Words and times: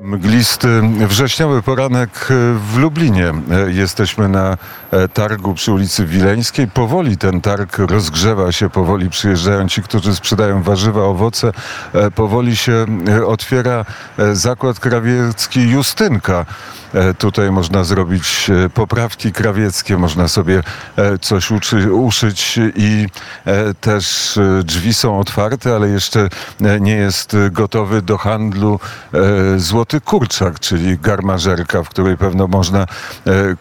Mglisty 0.00 0.82
wrześniowy 1.08 1.62
poranek 1.62 2.28
w 2.72 2.76
Lublinie. 2.76 3.32
Jesteśmy 3.66 4.28
na 4.28 4.56
targu 5.14 5.54
przy 5.54 5.72
ulicy 5.72 6.06
Wileńskiej. 6.06 6.68
Powoli 6.68 7.16
ten 7.16 7.40
targ 7.40 7.78
rozgrzewa 7.78 8.52
się, 8.52 8.70
powoli 8.70 9.10
przyjeżdżają 9.10 9.68
ci, 9.68 9.82
którzy 9.82 10.14
sprzedają 10.14 10.62
warzywa, 10.62 11.02
owoce. 11.02 11.52
Powoli 12.14 12.56
się 12.56 12.86
otwiera 13.26 13.84
zakład 14.32 14.80
krawiecki 14.80 15.70
Justynka. 15.70 16.46
Tutaj 17.18 17.50
można 17.50 17.84
zrobić 17.84 18.50
poprawki 18.74 19.32
krawieckie, 19.32 19.98
można 19.98 20.28
sobie 20.28 20.62
coś 21.20 21.50
uczy, 21.50 21.92
uszyć 21.92 22.58
i 22.76 23.06
też 23.80 24.38
drzwi 24.64 24.94
są 24.94 25.18
otwarte, 25.18 25.74
ale 25.74 25.88
jeszcze 25.88 26.28
nie 26.80 26.94
jest 26.94 27.36
gotowy 27.50 28.02
do 28.02 28.18
handlu 28.18 28.80
złoty 29.56 30.00
kurczak, 30.00 30.60
czyli 30.60 30.98
garmażerka, 30.98 31.82
w 31.82 31.88
której 31.88 32.16
pewno 32.16 32.46
można 32.46 32.86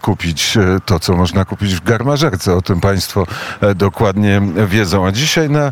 kupić 0.01 0.57
to, 0.85 0.99
co 0.99 1.15
można 1.15 1.45
kupić 1.45 1.75
w 1.75 1.83
garmażerce. 1.83 2.53
O 2.53 2.61
tym 2.61 2.81
Państwo 2.81 3.27
dokładnie 3.75 4.41
wiedzą. 4.67 5.07
A 5.07 5.11
dzisiaj 5.11 5.49
na 5.49 5.71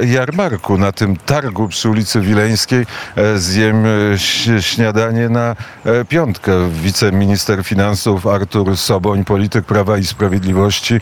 jarmarku, 0.00 0.78
na 0.78 0.92
tym 0.92 1.16
targu 1.16 1.68
przy 1.68 1.90
ulicy 1.90 2.20
Wileńskiej 2.20 2.86
zjem 3.36 3.84
śniadanie 4.60 5.28
na 5.28 5.56
piątkę. 6.04 6.70
Wiceminister 6.70 7.64
finansów 7.64 8.26
Artur 8.26 8.76
Soboń, 8.76 9.24
polityk 9.24 9.64
Prawa 9.64 9.98
i 9.98 10.04
Sprawiedliwości 10.04 11.00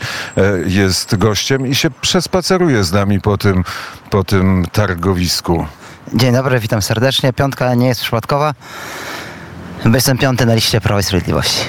jest 0.65 1.15
gościem 1.15 1.67
i 1.67 1.75
się 1.75 1.89
przespaceruje 1.91 2.83
z 2.83 2.91
nami 2.91 3.21
po 3.21 3.37
tym, 3.37 3.63
po 4.09 4.23
tym 4.23 4.65
targowisku. 4.71 5.65
Dzień 6.13 6.33
dobry, 6.33 6.59
witam 6.59 6.81
serdecznie. 6.81 7.33
Piątka 7.33 7.73
nie 7.75 7.87
jest 7.87 8.01
przypadkowa, 8.01 8.53
bo 9.85 9.95
jestem 9.95 10.17
piąty 10.17 10.45
na 10.45 10.55
liście 10.55 10.81
Prawa 10.81 10.99
i 10.99 11.03
Sprawiedliwości. 11.03 11.65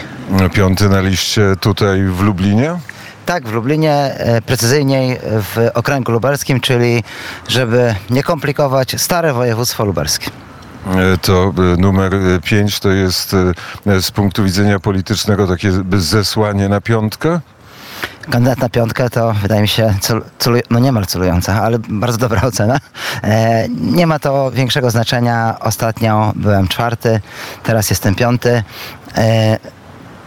Piąty 0.54 0.88
na 0.88 1.00
liście 1.00 1.56
tutaj 1.60 2.02
w 2.04 2.20
Lublinie? 2.20 2.78
Tak, 3.26 3.48
w 3.48 3.52
Lublinie, 3.52 3.92
e, 3.92 4.42
precyzyjniej 4.42 5.18
w 5.22 5.70
okręgu 5.74 6.12
lubelskim, 6.12 6.60
czyli 6.60 7.04
żeby 7.48 7.94
nie 8.10 8.22
komplikować, 8.22 9.00
stare 9.00 9.32
województwo 9.32 9.84
lubelskie. 9.84 10.30
To 11.22 11.52
e, 11.58 11.76
numer 11.76 12.12
5 12.44 12.80
to 12.80 12.90
jest 12.90 13.34
e, 13.86 14.02
z 14.02 14.10
punktu 14.10 14.44
widzenia 14.44 14.80
politycznego 14.80 15.46
takie 15.46 15.72
zesłanie 15.92 16.68
na 16.68 16.80
piątkę? 16.80 17.40
Kandydat 18.30 18.58
na 18.58 18.68
piątkę 18.68 19.10
to 19.10 19.32
wydaje 19.32 19.62
mi 19.62 19.68
się 19.68 19.94
cel, 20.00 20.22
celu, 20.38 20.58
no 20.70 20.78
niemal 20.78 21.06
celująca, 21.06 21.62
ale 21.62 21.78
bardzo 21.78 22.18
dobra 22.18 22.42
ocena. 22.48 22.78
E, 23.22 23.68
nie 23.68 24.06
ma 24.06 24.18
to 24.18 24.50
większego 24.50 24.90
znaczenia. 24.90 25.56
Ostatnio 25.60 26.32
byłem 26.36 26.68
czwarty, 26.68 27.20
teraz 27.62 27.90
jestem 27.90 28.14
piąty. 28.14 28.62
E, 29.16 29.58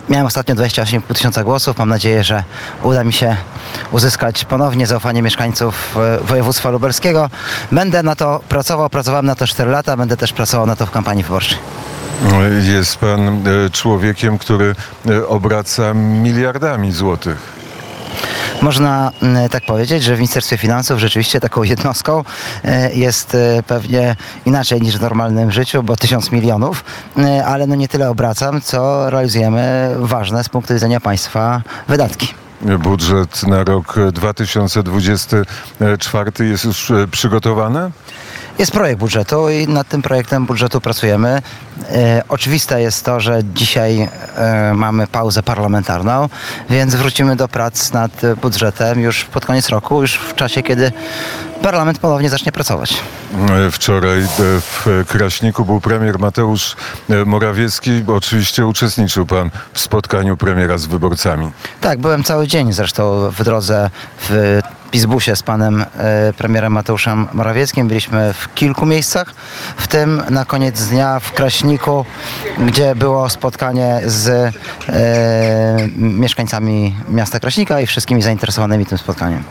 Miałem 0.09 0.27
ostatnio 0.27 0.55
28,5 0.55 1.01
tysiąca 1.01 1.43
głosów. 1.43 1.77
Mam 1.77 1.89
nadzieję, 1.89 2.23
że 2.23 2.43
uda 2.83 3.03
mi 3.03 3.13
się 3.13 3.35
uzyskać 3.91 4.45
ponownie 4.45 4.87
zaufanie 4.87 5.21
mieszkańców 5.21 5.97
e, 5.97 6.23
województwa 6.23 6.69
lubelskiego. 6.69 7.29
Będę 7.71 8.03
na 8.03 8.15
to 8.15 8.39
pracował, 8.49 8.89
pracowałem 8.89 9.25
na 9.25 9.35
to 9.35 9.47
4 9.47 9.71
lata, 9.71 9.97
będę 9.97 10.17
też 10.17 10.33
pracował 10.33 10.67
na 10.67 10.75
to 10.75 10.85
w 10.85 10.91
kampanii 10.91 11.23
wyborczej. 11.23 11.57
Jest 12.75 12.97
pan 12.97 13.47
e, 13.47 13.69
człowiekiem, 13.69 14.37
który 14.37 14.75
e, 15.09 15.27
obraca 15.27 15.93
miliardami 15.93 16.91
złotych. 16.91 17.37
Można 18.61 19.11
mm, 19.21 19.49
tak 19.49 19.65
powiedzieć, 19.65 20.03
że 20.03 20.15
w 20.15 20.17
Ministerstwie 20.17 20.57
Finansów 20.57 20.99
rzeczywiście 20.99 21.39
taką 21.39 21.63
jednostką 21.63 22.23
e, 22.63 22.93
jest 22.93 23.35
e, 23.35 23.63
pewnie 23.63 24.15
inaczej 24.45 24.81
niż 24.81 24.97
w 24.97 25.01
normalnym 25.01 25.51
życiu, 25.51 25.83
bo 25.83 25.95
tysiąc 25.95 26.31
milionów, 26.31 26.83
e, 27.17 27.45
ale 27.45 27.67
no 27.67 27.75
nie 27.75 27.87
tyle 27.87 28.09
obracam, 28.09 28.61
co 28.61 29.09
realizujemy 29.09 29.95
ważne 29.99 30.43
z 30.43 30.49
punktu 30.49 30.73
widzenia 30.73 30.99
państwa 30.99 31.61
wydatki. 31.87 32.33
Budżet 32.79 33.47
na 33.47 33.63
rok 33.63 33.95
2024 34.11 36.31
jest 36.39 36.65
już 36.65 36.91
przygotowany? 37.11 37.91
Jest 38.59 38.71
projekt 38.71 38.99
budżetu 38.99 39.49
i 39.49 39.67
nad 39.67 39.87
tym 39.87 40.01
projektem 40.01 40.45
budżetu 40.45 40.81
pracujemy. 40.81 41.41
E, 41.91 42.23
oczywiste 42.29 42.81
jest 42.81 43.05
to, 43.05 43.19
że 43.19 43.43
dzisiaj 43.43 44.09
e, 44.35 44.73
mamy 44.73 45.07
pauzę 45.07 45.43
parlamentarną, 45.43 46.29
więc 46.69 46.95
wrócimy 46.95 47.35
do 47.35 47.47
prac 47.47 47.93
nad 47.93 48.11
budżetem 48.41 48.99
już 48.99 49.25
pod 49.25 49.45
koniec 49.45 49.69
roku, 49.69 50.01
już 50.01 50.13
w 50.13 50.35
czasie, 50.35 50.63
kiedy 50.63 50.91
parlament 51.61 51.99
ponownie 51.99 52.29
zacznie 52.29 52.51
pracować. 52.51 52.93
Wczoraj 53.71 54.21
w 54.37 55.05
Kraśniku 55.07 55.65
był 55.65 55.81
premier 55.81 56.19
Mateusz 56.19 56.75
Morawiecki. 57.25 58.03
Oczywiście 58.07 58.65
uczestniczył 58.65 59.25
pan 59.25 59.49
w 59.73 59.79
spotkaniu 59.79 60.37
premiera 60.37 60.77
z 60.77 60.85
wyborcami. 60.85 61.51
Tak, 61.81 61.99
byłem 61.99 62.23
cały 62.23 62.47
dzień 62.47 62.73
zresztą 62.73 63.31
w 63.31 63.43
drodze 63.43 63.89
w 64.29 64.59
Pizbusie 64.97 65.35
z 65.35 65.43
panem 65.43 65.85
e, 65.97 66.33
premierem 66.33 66.73
Mateuszem 66.73 67.27
Morawieckim. 67.33 67.87
Byliśmy 67.87 68.33
w 68.33 68.53
kilku 68.53 68.85
miejscach, 68.85 69.33
w 69.77 69.87
tym 69.87 70.21
na 70.29 70.45
koniec 70.45 70.87
dnia 70.87 71.19
w 71.19 71.31
Kraśniku, 71.31 72.05
gdzie 72.59 72.95
było 72.95 73.29
spotkanie 73.29 74.01
z 74.05 74.27
e, 74.89 75.87
mieszkańcami 75.97 76.95
miasta 77.09 77.39
Kraśnika 77.39 77.81
i 77.81 77.87
wszystkimi 77.87 78.21
zainteresowanymi 78.21 78.85
tym 78.85 78.97
spotkaniem. 78.97 79.43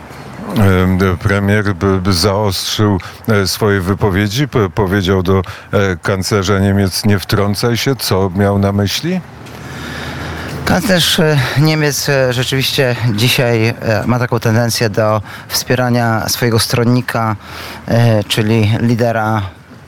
Premier 1.22 1.74
by, 1.74 2.00
by 2.00 2.12
zaostrzył 2.12 2.98
e, 3.28 3.46
swoje 3.46 3.80
wypowiedzi, 3.80 4.48
powiedział 4.74 5.22
do 5.22 5.42
e, 5.72 5.96
kanclerza 6.02 6.58
Niemiec 6.58 7.04
nie 7.04 7.18
wtrącaj 7.18 7.76
się, 7.76 7.96
co 7.96 8.30
miał 8.36 8.58
na 8.58 8.72
myśli? 8.72 9.20
Kanclerz 10.66 11.20
e, 11.20 11.38
Niemiec 11.58 12.10
rzeczywiście 12.30 12.96
dzisiaj 13.14 13.74
ma 14.06 14.18
taką 14.18 14.40
tendencję 14.40 14.90
do 14.90 15.22
wspierania 15.48 16.28
swojego 16.28 16.58
stronnika, 16.58 17.36
czyli 18.28 18.70
lidera 18.80 19.42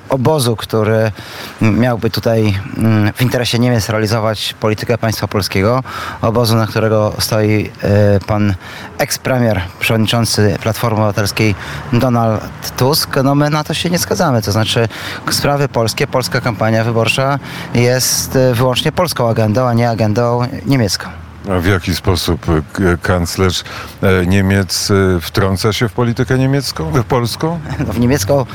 obozu, 0.08 0.56
który 0.56 1.12
miałby 1.60 2.10
tutaj 2.10 2.58
mm, 2.76 3.12
w 3.12 3.22
interesie 3.22 3.58
Niemiec 3.58 3.88
realizować 3.88 4.54
politykę 4.60 4.98
państwa 4.98 5.28
polskiego. 5.28 5.82
Obozu, 6.22 6.56
na 6.56 6.66
którego 6.66 7.12
stoi 7.18 7.70
e, 7.82 8.20
pan 8.20 8.54
ekspremier, 8.98 9.60
przewodniczący 9.80 10.56
Platformy 10.62 10.98
Obywatelskiej 10.98 11.54
Donald 11.92 12.42
Tusk. 12.76 13.16
No 13.24 13.34
my 13.34 13.50
na 13.50 13.64
to 13.64 13.74
się 13.74 13.90
nie 13.90 13.98
zgadzamy. 13.98 14.42
To 14.42 14.52
znaczy 14.52 14.88
sprawy 15.30 15.68
polskie, 15.68 16.06
polska 16.06 16.40
kampania 16.40 16.84
wyborcza 16.84 17.38
jest 17.74 18.36
e, 18.36 18.54
wyłącznie 18.54 18.92
polską 18.92 19.28
agendą, 19.28 19.66
a 19.66 19.74
nie 19.74 19.90
agendą 19.90 20.40
niemiecką. 20.66 21.27
W 21.48 21.66
jaki 21.66 21.94
sposób 21.94 22.46
e, 22.48 22.62
kanclerz 23.02 23.64
e, 24.02 24.26
Niemiec 24.26 24.90
e, 24.90 25.20
wtrąca 25.20 25.72
się 25.72 25.88
w 25.88 25.92
politykę 25.92 26.38
niemiecką, 26.38 26.90
w 26.90 27.04
polską? 27.04 27.60
No, 27.86 27.92
w 27.92 28.00
niemiecką 28.00 28.46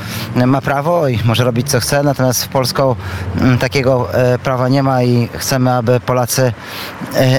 ma 0.46 0.60
prawo 0.60 1.08
i 1.08 1.18
może 1.24 1.44
robić 1.44 1.70
co 1.70 1.80
chce, 1.80 2.02
natomiast 2.02 2.44
w 2.44 2.48
polską 2.48 2.96
mm, 3.40 3.58
takiego 3.58 4.08
prawa 4.42 4.68
nie 4.68 4.82
ma 4.82 5.02
i 5.02 5.28
chcemy, 5.36 5.72
aby 5.72 6.00
Polacy 6.00 6.52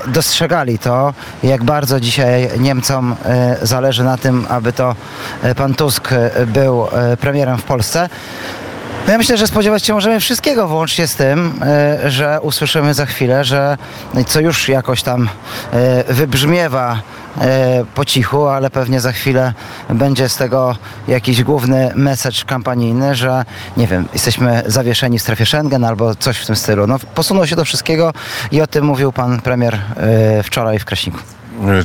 dostrzegali 0.08 0.80
to, 0.80 1.14
jak 1.44 1.64
bardzo 1.64 2.00
dzisiaj 2.00 2.50
Niemcom 2.60 3.16
zależy 3.62 4.04
na 4.04 4.18
tym, 4.18 4.46
aby 4.50 4.74
to 4.74 4.96
pan 5.56 5.74
Tusk 5.74 6.10
był 6.48 6.88
premierem 7.20 7.58
w 7.58 7.64
Polsce. 7.64 8.10
No 9.06 9.12
ja 9.12 9.18
myślę, 9.18 9.38
że 9.38 9.48
spodziewać 9.48 9.86
się 9.86 9.94
możemy 9.94 10.20
wszystkiego, 10.20 10.68
włącznie 10.68 11.08
z 11.08 11.16
tym, 11.16 11.60
e, 11.62 12.12
że 12.12 12.40
usłyszymy 12.42 12.94
za 12.94 13.06
chwilę, 13.06 13.44
że 13.44 13.78
co 14.28 14.40
już 14.40 14.70
jakoś 14.70 15.04
tam 15.04 15.30
e, 15.74 16.14
wybrzmiewa 16.14 17.02
e, 17.42 17.86
po 17.96 18.06
cichu, 18.06 18.48
ale 18.48 18.70
pewnie 18.70 19.00
za 19.00 19.12
chwilę 19.12 19.54
będzie 19.90 20.30
z 20.30 20.38
tego 20.38 20.76
jakiś 21.08 21.44
główny 21.44 21.92
message 21.96 22.44
kampanijny, 22.46 23.16
że 23.16 23.46
nie 23.78 23.88
wiem, 23.88 24.08
jesteśmy 24.14 24.64
zawieszeni 24.66 25.20
w 25.20 25.22
strefie 25.22 25.46
Schengen 25.46 25.84
albo 25.84 26.16
coś 26.16 26.38
w 26.38 26.46
tym 26.46 26.56
stylu. 26.56 26.88
No, 26.88 27.00
posunął 27.16 27.48
się 27.48 27.56
do 27.56 27.66
wszystkiego 27.66 28.14
i 28.52 28.62
o 28.62 28.68
tym 28.68 28.86
mówił 28.86 29.12
pan 29.12 29.42
premier 29.42 29.78
wczoraj 30.44 30.80
w 30.80 30.86
Kraśniku. 30.86 31.35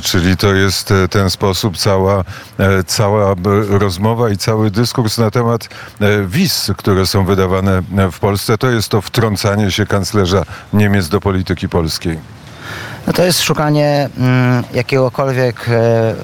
Czyli 0.01 0.37
to 0.37 0.53
jest 0.53 0.91
e, 0.91 1.07
ten 1.07 1.29
sposób, 1.29 1.77
cała, 1.77 2.23
e, 2.57 2.83
cała 2.83 3.35
rozmowa 3.69 4.29
i 4.29 4.37
cały 4.37 4.71
dyskurs 4.71 5.17
na 5.17 5.31
temat 5.31 5.69
e, 6.01 6.25
wiz, 6.27 6.71
które 6.77 7.05
są 7.05 7.25
wydawane 7.25 7.81
w 8.11 8.19
Polsce, 8.19 8.57
to 8.57 8.69
jest 8.69 8.89
to 8.89 9.01
wtrącanie 9.01 9.71
się 9.71 9.85
kanclerza 9.85 10.43
Niemiec 10.73 11.09
do 11.09 11.21
polityki 11.21 11.69
polskiej. 11.69 12.40
No 13.07 13.13
to 13.13 13.23
jest 13.23 13.41
szukanie 13.41 14.09
mm, 14.17 14.63
jakiegokolwiek 14.73 15.69
e, 15.69 16.15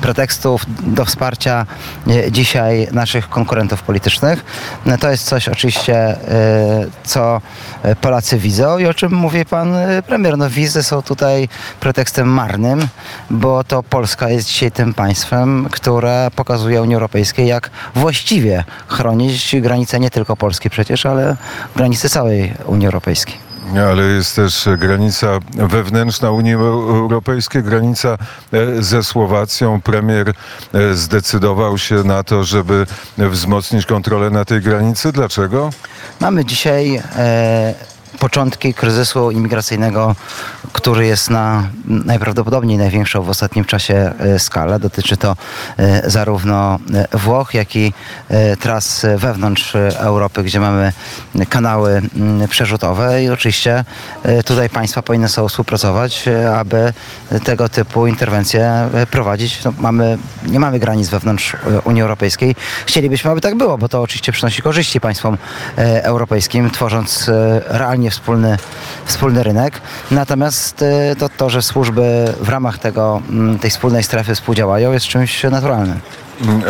pretekstów 0.00 0.64
do 0.80 1.04
wsparcia 1.04 1.66
e, 2.06 2.32
dzisiaj 2.32 2.88
naszych 2.92 3.28
konkurentów 3.28 3.82
politycznych. 3.82 4.44
No 4.86 4.98
to 4.98 5.10
jest 5.10 5.24
coś 5.24 5.48
oczywiście, 5.48 5.96
e, 5.96 6.18
co 7.04 7.40
Polacy 8.00 8.38
widzą 8.38 8.78
i 8.78 8.86
o 8.86 8.94
czym 8.94 9.12
mówi 9.12 9.44
pan 9.44 9.74
premier. 10.06 10.38
No 10.38 10.50
wizy 10.50 10.82
są 10.82 11.02
tutaj 11.02 11.48
pretekstem 11.80 12.28
marnym, 12.28 12.88
bo 13.30 13.64
to 13.64 13.82
Polska 13.82 14.28
jest 14.28 14.48
dzisiaj 14.48 14.70
tym 14.70 14.94
państwem, 14.94 15.68
które 15.70 16.28
pokazuje 16.36 16.82
Unii 16.82 16.94
Europejskiej, 16.94 17.46
jak 17.46 17.70
właściwie 17.94 18.64
chronić 18.88 19.56
granice 19.60 20.00
nie 20.00 20.10
tylko 20.10 20.36
Polski 20.36 20.70
przecież, 20.70 21.06
ale 21.06 21.36
granice 21.76 22.08
całej 22.08 22.54
Unii 22.66 22.86
Europejskiej. 22.86 23.47
Ale 23.76 24.02
jest 24.02 24.36
też 24.36 24.68
granica 24.78 25.38
wewnętrzna 25.54 26.30
Unii 26.30 26.54
Europejskiej, 26.54 27.62
granica 27.62 28.18
e, 28.52 28.82
ze 28.82 29.02
Słowacją. 29.02 29.80
Premier 29.80 30.28
e, 30.74 30.94
zdecydował 30.94 31.78
się 31.78 31.94
na 31.94 32.22
to, 32.22 32.44
żeby 32.44 32.86
wzmocnić 33.18 33.86
kontrolę 33.86 34.30
na 34.30 34.44
tej 34.44 34.60
granicy. 34.60 35.12
Dlaczego? 35.12 35.70
Mamy 36.20 36.44
dzisiaj 36.44 37.02
e, 37.16 37.74
początki 38.18 38.74
kryzysu 38.74 39.30
imigracyjnego, 39.30 40.16
który 40.72 41.06
jest 41.06 41.30
na 41.30 41.68
najprawdopodobniej 41.84 42.78
największą 42.78 43.22
w 43.22 43.30
ostatnim 43.30 43.64
czasie 43.64 43.94
e, 44.18 44.38
skalę. 44.38 44.78
Dotyczy 44.78 45.16
to 45.16 45.36
e, 45.76 46.10
zarówno 46.10 46.78
e, 47.12 47.18
Włoch, 47.18 47.54
jak 47.54 47.76
i 47.76 47.92
tras 48.60 49.06
wewnątrz 49.16 49.74
Europy, 49.96 50.42
gdzie 50.42 50.60
mamy 50.60 50.92
kanały 51.48 52.02
mm, 52.16 52.48
przerzutowe 52.48 53.24
i 53.24 53.28
oczywiście 53.28 53.84
tutaj 54.44 54.70
państwa 54.70 55.02
powinny 55.02 55.28
sobie 55.28 55.48
współpracować, 55.48 56.24
aby 56.56 56.92
tego 57.44 57.68
typu 57.68 58.06
interwencje 58.06 58.88
prowadzić. 59.10 59.64
No, 59.64 59.72
mamy, 59.78 60.18
nie 60.46 60.60
mamy 60.60 60.78
granic 60.78 61.08
wewnątrz 61.08 61.56
Unii 61.84 62.02
Europejskiej. 62.02 62.56
Chcielibyśmy, 62.86 63.30
aby 63.30 63.40
tak 63.40 63.54
było, 63.54 63.78
bo 63.78 63.88
to 63.88 64.02
oczywiście 64.02 64.32
przynosi 64.32 64.62
korzyści 64.62 65.00
państwom 65.00 65.38
europejskim, 66.02 66.70
tworząc 66.70 67.28
e, 67.28 67.62
realnie 68.08 68.10
wspólny, 68.10 68.56
wspólny 69.04 69.42
rynek. 69.42 69.80
Natomiast 70.10 70.82
e, 70.82 71.16
to, 71.16 71.28
to, 71.28 71.50
że 71.50 71.62
służby 71.62 72.34
w 72.40 72.48
ramach 72.48 72.78
tego, 72.78 73.22
mm, 73.30 73.58
tej 73.58 73.70
wspólnej 73.70 74.02
strefy 74.02 74.34
współdziałają, 74.34 74.92
jest 74.92 75.06
czymś 75.06 75.44
naturalnym. 75.44 76.00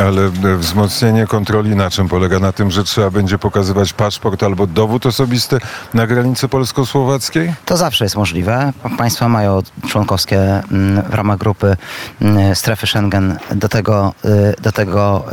Ale 0.01 0.23
e, 0.23 0.57
wzmocnienie 0.57 1.27
kontroli 1.27 1.77
na 1.77 1.91
czym 1.91 2.09
polega? 2.09 2.39
Na 2.39 2.53
tym, 2.53 2.71
że 2.71 2.85
trzeba 2.85 3.11
będzie 3.11 3.39
pokazywać 3.39 3.93
paszport 3.93 4.43
albo 4.43 4.67
dowód 4.67 5.07
osobisty 5.07 5.59
na 5.95 6.07
granicy 6.07 6.49
polsko-słowackiej? 6.49 7.55
To 7.65 7.77
zawsze 7.77 8.05
jest 8.05 8.17
możliwe. 8.17 8.73
Państwa 8.99 9.29
mają 9.29 9.61
członkowskie 9.89 10.41
mm, 10.41 11.03
w 11.03 11.15
ramach 11.15 11.39
grupy 11.39 11.77
mm, 12.23 12.55
strefy 12.55 12.87
Schengen 12.87 13.39
do 13.55 13.69
tego, 13.69 14.15
y, 14.25 14.63
do 14.63 14.73
tego 14.73 15.25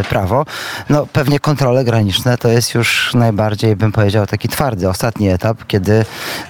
y, 0.00 0.04
prawo. 0.04 0.44
No, 0.88 1.06
pewnie 1.06 1.40
kontrole 1.40 1.84
graniczne 1.84 2.38
to 2.38 2.48
jest 2.48 2.74
już 2.74 3.14
najbardziej, 3.14 3.76
bym 3.76 3.92
powiedział, 3.92 4.26
taki 4.26 4.48
twardy, 4.48 4.88
ostatni 4.88 5.28
etap, 5.28 5.66
kiedy, 5.66 5.92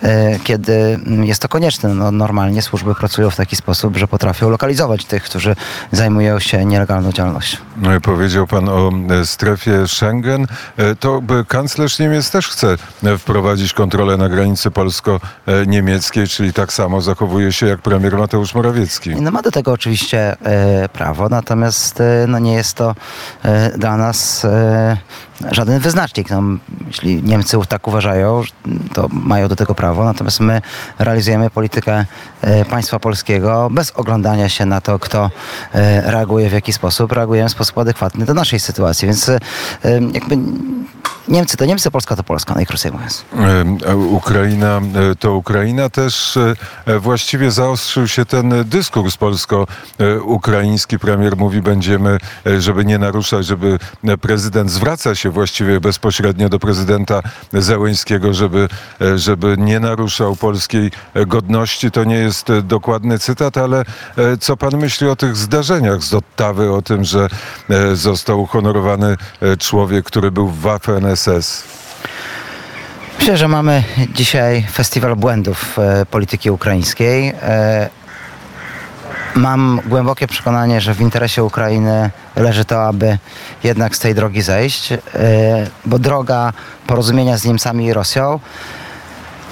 y, 0.04 0.40
kiedy 0.44 0.72
mm, 0.72 1.24
jest 1.24 1.42
to 1.42 1.48
konieczne. 1.48 1.94
No, 1.94 2.10
normalnie 2.10 2.62
służby 2.62 2.94
pracują 2.94 3.30
w 3.30 3.36
taki 3.36 3.56
sposób, 3.56 3.96
że 3.96 4.08
potrafią 4.08 4.50
lokalizować 4.50 5.04
tych, 5.04 5.22
którzy 5.22 5.56
zajmują 5.92 6.38
się 6.38 6.64
nielegalną 6.64 7.12
działalnością. 7.12 7.19
No 7.76 7.94
i 7.96 8.00
Powiedział 8.00 8.46
pan 8.46 8.68
o 8.68 8.90
e, 9.10 9.26
strefie 9.26 9.88
Schengen. 9.88 10.46
E, 10.76 10.94
To 10.94 11.20
by 11.20 11.44
kanclerz 11.44 11.98
Niemiec 11.98 12.30
też 12.30 12.48
chce 12.48 12.76
e, 13.04 13.18
wprowadzić 13.18 13.72
kontrolę 13.72 14.16
na 14.16 14.28
granicy 14.28 14.70
polsko-niemieckiej, 14.70 16.28
czyli 16.28 16.52
tak 16.52 16.72
samo 16.72 17.00
zachowuje 17.00 17.52
się 17.52 17.66
jak 17.66 17.80
premier 17.82 18.18
Mateusz 18.18 18.54
Morawiecki. 18.54 19.10
No 19.10 19.30
ma 19.30 19.42
do 19.42 19.50
tego 19.50 19.72
oczywiście 19.72 20.36
prawo, 20.92 21.28
natomiast 21.28 22.02
no 22.28 22.38
nie 22.38 22.52
jest 22.54 22.74
to 22.76 22.94
dla 23.78 23.96
nas 23.96 24.46
żaden 25.50 25.80
wyznacznik. 25.80 26.30
No, 26.30 26.42
jeśli 26.86 27.22
Niemcy 27.22 27.56
tak 27.68 27.88
uważają, 27.88 28.42
to 28.94 29.08
mają 29.12 29.48
do 29.48 29.56
tego 29.56 29.74
prawo, 29.74 30.04
natomiast 30.04 30.40
my 30.40 30.62
realizujemy 30.98 31.50
politykę 31.50 32.04
e, 32.42 32.64
państwa 32.64 32.98
polskiego 32.98 33.68
bez 33.70 33.90
oglądania 33.90 34.48
się 34.48 34.66
na 34.66 34.80
to, 34.80 34.98
kto 34.98 35.30
e, 35.74 36.10
reaguje 36.10 36.50
w 36.50 36.52
jaki 36.52 36.72
sposób. 36.72 37.12
Reagujemy 37.12 37.48
w 37.48 37.52
sposób 37.52 37.78
adekwatny 37.78 38.26
do 38.26 38.34
naszej 38.34 38.60
sytuacji, 38.60 39.06
więc 39.06 39.28
e, 39.28 39.38
jakby 40.12 40.36
Niemcy 41.30 41.56
to 41.56 41.64
Niemcy, 41.64 41.90
Polska 41.90 42.16
to 42.16 42.22
Polska, 42.22 42.54
najkrócej 42.54 42.92
mówiąc. 42.92 43.24
E, 43.86 43.96
Ukraina 43.96 44.80
e, 45.10 45.14
to 45.14 45.34
Ukraina. 45.34 45.88
Też 45.88 46.36
e, 46.86 46.98
właściwie 46.98 47.50
zaostrzył 47.50 48.08
się 48.08 48.24
ten 48.24 48.64
dyskurs 48.64 49.16
polsko-ukraiński. 49.16 50.98
Premier 50.98 51.36
mówi, 51.36 51.62
będziemy, 51.62 52.18
żeby 52.58 52.84
nie 52.84 52.98
naruszać, 52.98 53.46
żeby 53.46 53.78
prezydent 54.20 54.70
zwraca 54.70 55.14
się 55.14 55.30
właściwie 55.30 55.80
bezpośrednio 55.80 56.48
do 56.48 56.58
prezydenta 56.58 57.22
Zełęńskiego, 57.52 58.34
żeby, 58.34 58.68
żeby 59.16 59.56
nie 59.58 59.80
naruszał 59.80 60.36
polskiej 60.36 60.90
godności. 61.26 61.90
To 61.90 62.04
nie 62.04 62.16
jest 62.16 62.46
dokładny 62.62 63.18
cytat, 63.18 63.56
ale 63.56 63.84
co 64.40 64.56
pan 64.56 64.76
myśli 64.76 65.08
o 65.08 65.16
tych 65.16 65.36
zdarzeniach 65.36 66.02
z 66.02 66.14
Ottawy, 66.14 66.72
o 66.72 66.82
tym, 66.82 67.04
że 67.04 67.28
został 67.94 68.42
uhonorowany 68.42 69.16
człowiek, 69.58 70.06
który 70.06 70.30
był 70.30 70.48
w 70.48 70.58
Waffen-SS? 71.20 71.62
Myślę, 73.18 73.36
że 73.36 73.48
mamy 73.48 73.84
dzisiaj 74.14 74.66
festiwal 74.72 75.16
błędów 75.16 75.78
e, 75.78 76.06
polityki 76.06 76.50
ukraińskiej. 76.50 77.28
E, 77.42 77.88
mam 79.34 79.80
głębokie 79.86 80.26
przekonanie, 80.26 80.80
że 80.80 80.94
w 80.94 81.00
interesie 81.00 81.44
Ukrainy 81.44 82.10
leży 82.36 82.64
to, 82.64 82.84
aby 82.86 83.18
jednak 83.64 83.96
z 83.96 83.98
tej 83.98 84.14
drogi 84.14 84.42
zejść, 84.42 84.92
e, 84.92 84.98
bo 85.84 85.98
droga 85.98 86.52
porozumienia 86.86 87.38
z 87.38 87.44
Niemcami 87.44 87.86
i 87.86 87.92
Rosją 87.92 88.40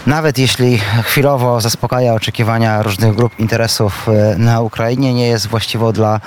nawet 0.06 0.38
jeśli 0.38 0.79
chwilowo 1.03 1.61
zaspokaja 1.61 2.15
oczekiwania 2.15 2.82
różnych 2.82 3.15
grup 3.15 3.38
interesów 3.38 4.09
e, 4.09 4.38
na 4.38 4.61
Ukrainie, 4.61 5.15
nie 5.15 5.29
jest 5.29 5.47
właściwą 5.47 5.93
dla 5.93 6.20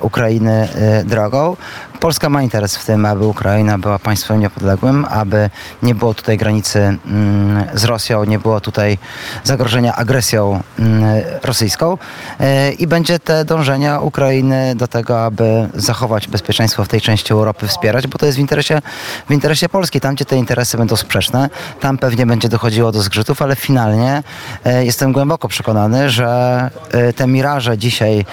Ukrainy 0.00 0.68
drogą. 1.04 1.56
Polska 2.04 2.28
ma 2.28 2.42
interes 2.42 2.76
w 2.76 2.84
tym, 2.84 3.06
aby 3.06 3.26
Ukraina 3.26 3.78
była 3.78 3.98
państwem 3.98 4.40
niepodległym, 4.40 5.06
aby 5.10 5.50
nie 5.82 5.94
było 5.94 6.14
tutaj 6.14 6.36
granicy 6.36 6.78
mm, 6.78 7.64
z 7.74 7.84
Rosją, 7.84 8.24
nie 8.24 8.38
było 8.38 8.60
tutaj 8.60 8.98
zagrożenia 9.44 9.96
agresją 9.96 10.62
mm, 10.78 11.22
rosyjską 11.42 11.98
E, 12.40 12.72
i 12.72 12.86
będzie 12.86 13.18
te 13.18 13.44
dążenia 13.44 14.00
Ukrainy 14.00 14.74
do 14.76 14.88
tego, 14.88 15.24
aby 15.24 15.68
zachować 15.74 16.28
bezpieczeństwo 16.28 16.84
w 16.84 16.88
tej 16.88 17.00
części 17.00 17.32
Europy 17.32 17.68
wspierać, 17.68 18.06
bo 18.06 18.18
to 18.18 18.26
jest 18.26 18.38
w 18.38 18.40
interesie, 18.40 18.82
w 19.28 19.32
interesie 19.32 19.68
Polski. 19.68 20.00
Tam, 20.00 20.14
gdzie 20.14 20.24
te 20.24 20.36
interesy 20.36 20.76
będą 20.78 20.96
sprzeczne, 20.96 21.50
tam 21.80 21.98
pewnie 21.98 22.26
będzie 22.26 22.48
dochodziło 22.48 22.92
do 22.92 23.02
zgrzytów, 23.02 23.42
ale 23.42 23.56
finalnie 23.56 24.22
e, 24.64 24.84
jestem 24.84 25.12
głęboko 25.12 25.48
przekonany, 25.48 26.10
że 26.10 26.70
e, 26.90 27.12
te 27.12 27.26
miraże 27.26 27.78
dzisiaj 27.78 28.24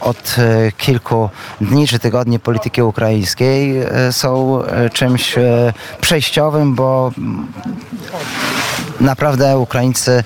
od 0.00 0.36
kilku 0.78 1.30
dni 1.60 1.86
czy 1.86 1.98
tygodni 1.98 2.38
polityki 2.38 2.81
ukraińskiej 2.86 3.78
e, 3.78 4.12
są 4.12 4.62
e, 4.64 4.90
czymś 4.90 5.38
e, 5.38 5.72
przejściowym, 6.00 6.74
bo 6.74 7.12
naprawdę 9.00 9.58
Ukraińcy 9.58 10.24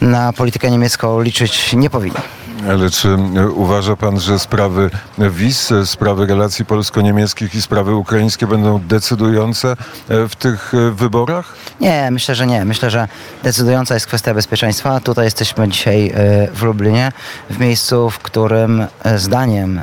na 0.00 0.32
politykę 0.32 0.70
niemiecką 0.70 1.20
liczyć 1.20 1.72
nie 1.72 1.90
powinni. 1.90 2.20
Ale 2.68 2.90
czy 2.90 3.08
e, 3.08 3.48
uważa 3.48 3.96
pan, 3.96 4.20
że 4.20 4.38
sprawy 4.38 4.90
wiz, 5.18 5.72
e, 5.72 5.86
sprawy 5.86 6.26
relacji 6.26 6.64
polsko-niemieckich 6.64 7.54
i 7.54 7.62
sprawy 7.62 7.94
ukraińskie 7.94 8.46
będą 8.46 8.78
decydujące 8.78 9.76
e, 10.08 10.28
w 10.28 10.36
tych 10.36 10.72
wyborach? 10.92 11.54
Nie, 11.80 12.08
myślę, 12.10 12.34
że 12.34 12.46
nie. 12.46 12.64
Myślę, 12.64 12.90
że 12.90 13.08
decydująca 13.42 13.94
jest 13.94 14.06
kwestia 14.06 14.34
bezpieczeństwa. 14.34 15.00
Tutaj 15.00 15.24
jesteśmy 15.24 15.68
dzisiaj 15.68 16.12
w 16.54 16.62
Lublinie, 16.62 17.12
w 17.50 17.58
miejscu, 17.58 18.10
w 18.10 18.18
którym 18.18 18.86
zdaniem 19.16 19.80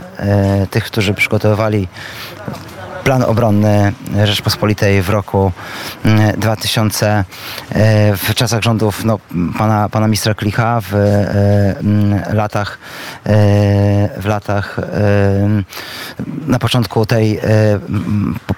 tych, 0.72 0.84
którzy 0.84 1.14
przygotowywali 1.14 1.88
plan 3.08 3.24
obronny 3.24 3.94
Rzeczpospolitej 4.26 5.02
w 5.02 5.10
roku 5.10 5.52
mm, 6.06 6.40
2000 6.40 7.08
e, 7.08 7.24
w 8.18 8.36
czasach 8.36 8.64
rządów 8.64 9.06
no, 9.06 9.20
pana, 9.58 9.90
pana 9.90 10.08
ministra 10.08 10.34
Klicha 10.34 10.82
w 10.82 10.94
e, 10.94 11.80
mm, 11.80 12.24
latach 12.34 12.78
e, 13.26 13.30
w 14.22 14.26
latach 14.26 14.80
na 16.48 16.60
początku 16.60 17.06
tej 17.06 17.40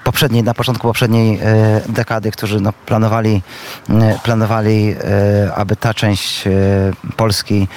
poprzedniej, 0.04 0.42
na 0.42 0.54
początku 0.54 0.88
poprzedniej 0.88 1.40
dekady, 1.88 2.30
którzy 2.30 2.60
no, 2.60 2.72
planowali, 2.72 3.42
planowali 4.22 4.94
aby 5.54 5.76
ta 5.76 5.94
część 5.94 6.44
Polski 7.16 7.68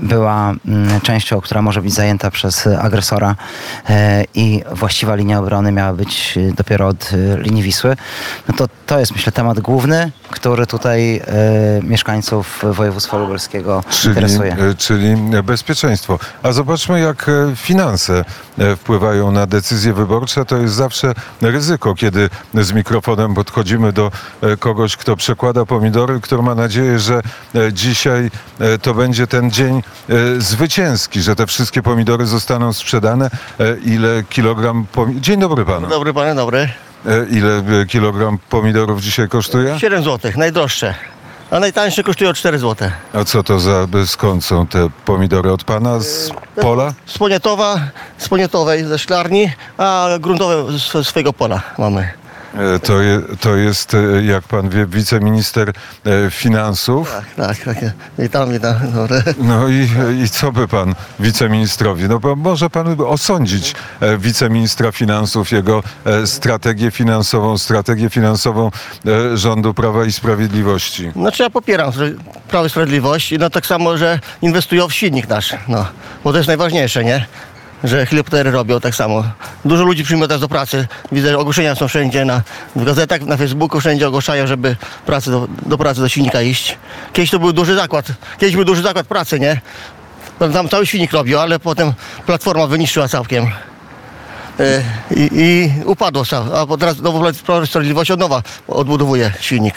była 0.00 0.50
m, 0.50 1.00
częścią, 1.02 1.40
która 1.40 1.62
może 1.62 1.82
być 1.82 1.94
zajęta 1.94 2.30
przez 2.30 2.66
agresora 2.66 3.36
i 4.34 4.62
właściwa 4.72 5.14
linia 5.14 5.38
obrony 5.38 5.72
miała 5.72 5.92
być 5.98 6.38
e, 6.38 6.52
dopiero 6.52 6.88
od 6.88 7.10
e, 7.12 7.42
linii 7.42 7.62
Wisły. 7.62 7.96
No 8.48 8.54
to, 8.54 8.68
to 8.86 8.98
jest 8.98 9.12
myślę 9.12 9.32
temat 9.32 9.60
główny, 9.60 10.12
który 10.30 10.66
tutaj 10.66 11.16
e, 11.16 11.22
mieszkańców 11.82 12.64
województwa 12.72 13.18
lubelskiego 13.18 13.84
Czyli, 13.90 14.08
interesuje. 14.08 14.56
czyli 14.78 15.16
bezpieczeństwo. 15.42 16.18
A 16.42 16.52
zobaczmy, 16.52 17.00
jak 17.00 17.30
finanse 17.56 18.24
wpływają 18.76 19.32
na 19.32 19.46
decyzje 19.46 19.92
wyborcze. 19.92 20.44
To 20.44 20.56
jest 20.56 20.74
zawsze 20.74 21.14
ryzyko, 21.40 21.94
kiedy 21.94 22.30
z 22.54 22.72
mikrofonem 22.72 23.34
podchodzimy 23.34 23.92
do 23.92 24.10
kogoś, 24.58 24.96
kto 24.96 25.16
przekłada 25.16 25.64
pomidory, 25.66 26.20
kto 26.20 26.42
ma 26.42 26.54
nadzieję, 26.54 26.98
że 26.98 27.22
dzisiaj 27.72 28.30
to 28.82 28.94
będzie 28.94 29.26
ten 29.26 29.50
dzień 29.50 29.82
zwycięski, 30.38 31.20
że 31.20 31.36
te 31.36 31.46
wszystkie 31.46 31.82
pomidory 31.82 32.26
zostaną 32.26 32.72
sprzedane. 32.72 33.30
Ile 33.84 34.22
kilogram 34.28 34.86
pomidorów... 34.92 35.22
Dzień 35.22 35.40
dobry 35.40 35.64
panu. 35.64 35.87
Dobry 35.90 36.14
panie, 36.14 36.34
dobry. 36.34 36.58
E, 37.06 37.26
Ile 37.30 37.62
e, 37.82 37.86
kilogram 37.86 38.38
pomidorów 38.50 39.00
dzisiaj 39.02 39.28
kosztuje? 39.28 39.78
7 39.80 40.04
zł, 40.04 40.32
najdroższe. 40.36 40.94
A 41.50 41.60
najtańsze 41.60 42.02
kosztują 42.02 42.32
4 42.32 42.58
zł. 42.58 42.90
A 43.14 43.24
co 43.24 43.42
to 43.42 43.60
za... 43.60 43.86
Skąd 44.06 44.44
są 44.44 44.66
te 44.66 44.88
pomidory? 45.04 45.52
Od 45.52 45.64
pana 45.64 46.00
z 46.00 46.30
pola? 46.60 46.92
Z 47.06 47.18
Ponietowa, 47.18 47.80
z 48.18 48.28
Ponietowej, 48.28 48.84
ze 48.84 48.98
szklarni, 48.98 49.52
a 49.78 50.08
gruntowe 50.20 50.78
z 50.78 51.06
swojego 51.06 51.32
pola 51.32 51.60
mamy. 51.78 52.08
E, 52.54 52.78
To, 52.78 53.00
je, 53.00 53.20
to 53.40 53.56
jest, 53.56 53.94
e, 53.94 54.22
jak 54.22 54.44
pan 54.44 54.68
wie, 54.68 54.86
wiceminister 54.86 55.68
e, 55.68 56.30
finansów. 56.30 57.12
Tak, 57.36 57.56
tak, 57.64 57.64
tak. 57.64 57.90
Witam, 58.18 58.52
witam. 58.52 58.74
Dobry. 58.94 59.22
No 59.38 59.68
i, 59.68 59.88
i 60.24 60.28
co 60.28 60.52
by 60.52 60.68
pan 60.68 60.94
wiceministrowi? 61.20 62.04
No 62.08 62.18
bo 62.20 62.36
może 62.36 62.70
pan 62.70 62.96
osądzić 63.06 63.74
wiceministra 64.18 64.92
finansów, 64.92 65.52
jego 65.52 65.82
strategię 66.24 66.90
finansową, 66.90 67.58
strategię 67.58 68.10
finansową 68.10 68.70
rządu 69.34 69.74
Prawa 69.74 70.04
i 70.04 70.12
Sprawiedliwości. 70.12 71.10
Znaczy 71.16 71.42
ja 71.42 71.50
popieram 71.50 71.92
Prawo 72.48 72.66
i 72.66 72.70
Sprawiedliwość, 72.70 73.34
no 73.38 73.50
tak 73.50 73.66
samo, 73.66 73.96
że 73.96 74.20
inwestują 74.42 74.88
w 74.88 74.94
silnik 74.94 75.28
nasz, 75.28 75.54
no. 75.68 75.86
Bo 76.24 76.32
to 76.32 76.38
jest 76.38 76.48
najważniejsze, 76.48 77.04
nie? 77.04 77.26
Że 77.84 78.06
helikoptery 78.06 78.50
robią 78.50 78.80
tak 78.80 78.94
samo. 78.94 79.24
Dużo 79.64 79.84
ludzi 79.84 80.04
przyjmuje 80.04 80.28
teraz 80.28 80.40
do 80.40 80.48
pracy. 80.48 80.86
Widzę, 81.12 81.28
że 81.30 81.38
ogłoszenia 81.38 81.74
są 81.74 81.88
wszędzie, 81.88 82.24
na, 82.24 82.42
w 82.76 82.84
gazetach, 82.84 83.20
na 83.22 83.36
Facebooku, 83.36 83.80
wszędzie 83.80 84.08
ogłaszają, 84.08 84.46
żeby 84.46 84.76
pracy 85.06 85.30
do, 85.30 85.48
do 85.66 85.78
pracy 85.78 86.00
do 86.00 86.08
silnika 86.08 86.42
iść. 86.42 86.78
Kiedyś 87.12 87.30
to 87.30 87.38
był 87.38 87.52
duży 87.52 87.74
zakład, 87.74 88.06
kiedyś 88.38 88.56
był 88.56 88.64
duży 88.64 88.82
zakład 88.82 89.06
pracy, 89.06 89.40
nie? 89.40 89.60
Tam, 90.52 90.68
cały 90.68 90.86
silnik 90.86 91.12
robił, 91.12 91.38
ale 91.38 91.58
potem 91.58 91.92
platforma 92.26 92.66
wyniszczyła 92.66 93.08
całkiem. 93.08 93.46
E, 94.60 94.82
I, 95.16 95.30
i 95.32 95.72
upadło 95.84 96.24
całe. 96.24 96.60
A 96.60 96.76
teraz 96.76 97.00
nowo 97.00 97.32
Prawo 97.46 97.62
i 97.62 97.66
Sprawiedliwość 97.66 98.10
od 98.10 98.20
nowa 98.20 98.42
odbudowuje 98.68 99.32
silnik. 99.40 99.74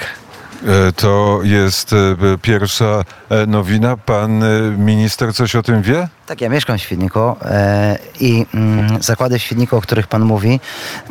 E, 0.68 0.92
To 0.92 1.40
jest 1.44 1.94
e, 1.94 1.98
pierwsza 2.42 3.04
nowina. 3.48 3.98
Pan 3.98 4.44
minister 4.78 5.34
coś 5.34 5.56
o 5.56 5.64
tym 5.64 5.82
wie? 5.82 6.08
Tak, 6.26 6.42
ja 6.42 6.50
mieszkam 6.50 6.78
w 6.78 6.82
Świdniku 6.82 7.20
e, 7.20 7.98
i 8.20 8.46
mm, 8.54 9.04
zakłady 9.04 9.40
w 9.40 9.42
Świdniku, 9.42 9.78
o 9.78 9.82
których 9.82 10.08
Pan 10.08 10.22
mówi, 10.22 10.60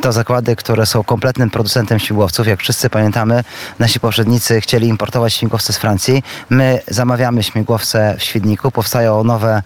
to 0.01 0.11
zakłady, 0.11 0.55
które 0.55 0.85
są 0.85 1.03
kompletnym 1.03 1.49
producentem 1.49 1.99
śmigłowców. 1.99 2.47
Jak 2.47 2.59
wszyscy 2.59 2.89
pamiętamy, 2.89 3.43
nasi 3.79 3.99
poprzednicy 3.99 4.61
chcieli 4.61 4.87
importować 4.87 5.33
śmigłowce 5.33 5.73
z 5.73 5.77
Francji. 5.77 6.23
My 6.49 6.79
zamawiamy 6.87 7.43
śmigłowce 7.43 8.15
w 8.19 8.23
Świdniku, 8.23 8.71
powstają 8.71 9.23
nowe 9.23 9.61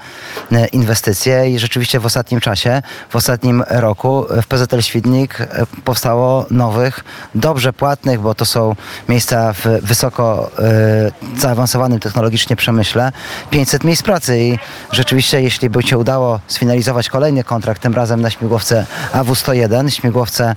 e, 0.51 0.67
inwestycje 0.67 1.49
i 1.49 1.59
rzeczywiście 1.59 1.99
w 1.99 2.05
ostatnim 2.05 2.39
czasie, 2.39 2.81
w 3.09 3.15
ostatnim 3.15 3.63
roku 3.69 4.25
w 4.41 4.47
PZL 4.47 4.81
Świdnik 4.81 5.41
e, 5.41 5.47
powstało 5.83 6.45
nowych, 6.51 7.03
dobrze 7.35 7.73
płatnych, 7.73 8.19
bo 8.19 8.35
to 8.35 8.45
są 8.45 8.75
miejsca 9.09 9.53
w 9.53 9.65
wysoko 9.81 10.51
e, 10.59 11.39
zaawansowanym 11.39 11.99
technologicznie 11.99 12.55
przemyśle, 12.55 13.11
500 13.49 13.83
miejsc 13.83 14.03
pracy 14.03 14.39
i 14.39 14.59
rzeczywiście 14.91 15.44
jeśli 15.45 15.69
by 15.69 15.83
się 15.83 15.97
udało 15.97 16.39
sfinalizować 16.47 17.09
kolejny 17.09 17.43
kontrakt, 17.43 17.81
tym 17.81 17.93
razem 17.93 18.21
na 18.21 18.29
śmigłowce 18.29 18.85
AW101, 19.13 19.89
śmigłowce 19.89 20.55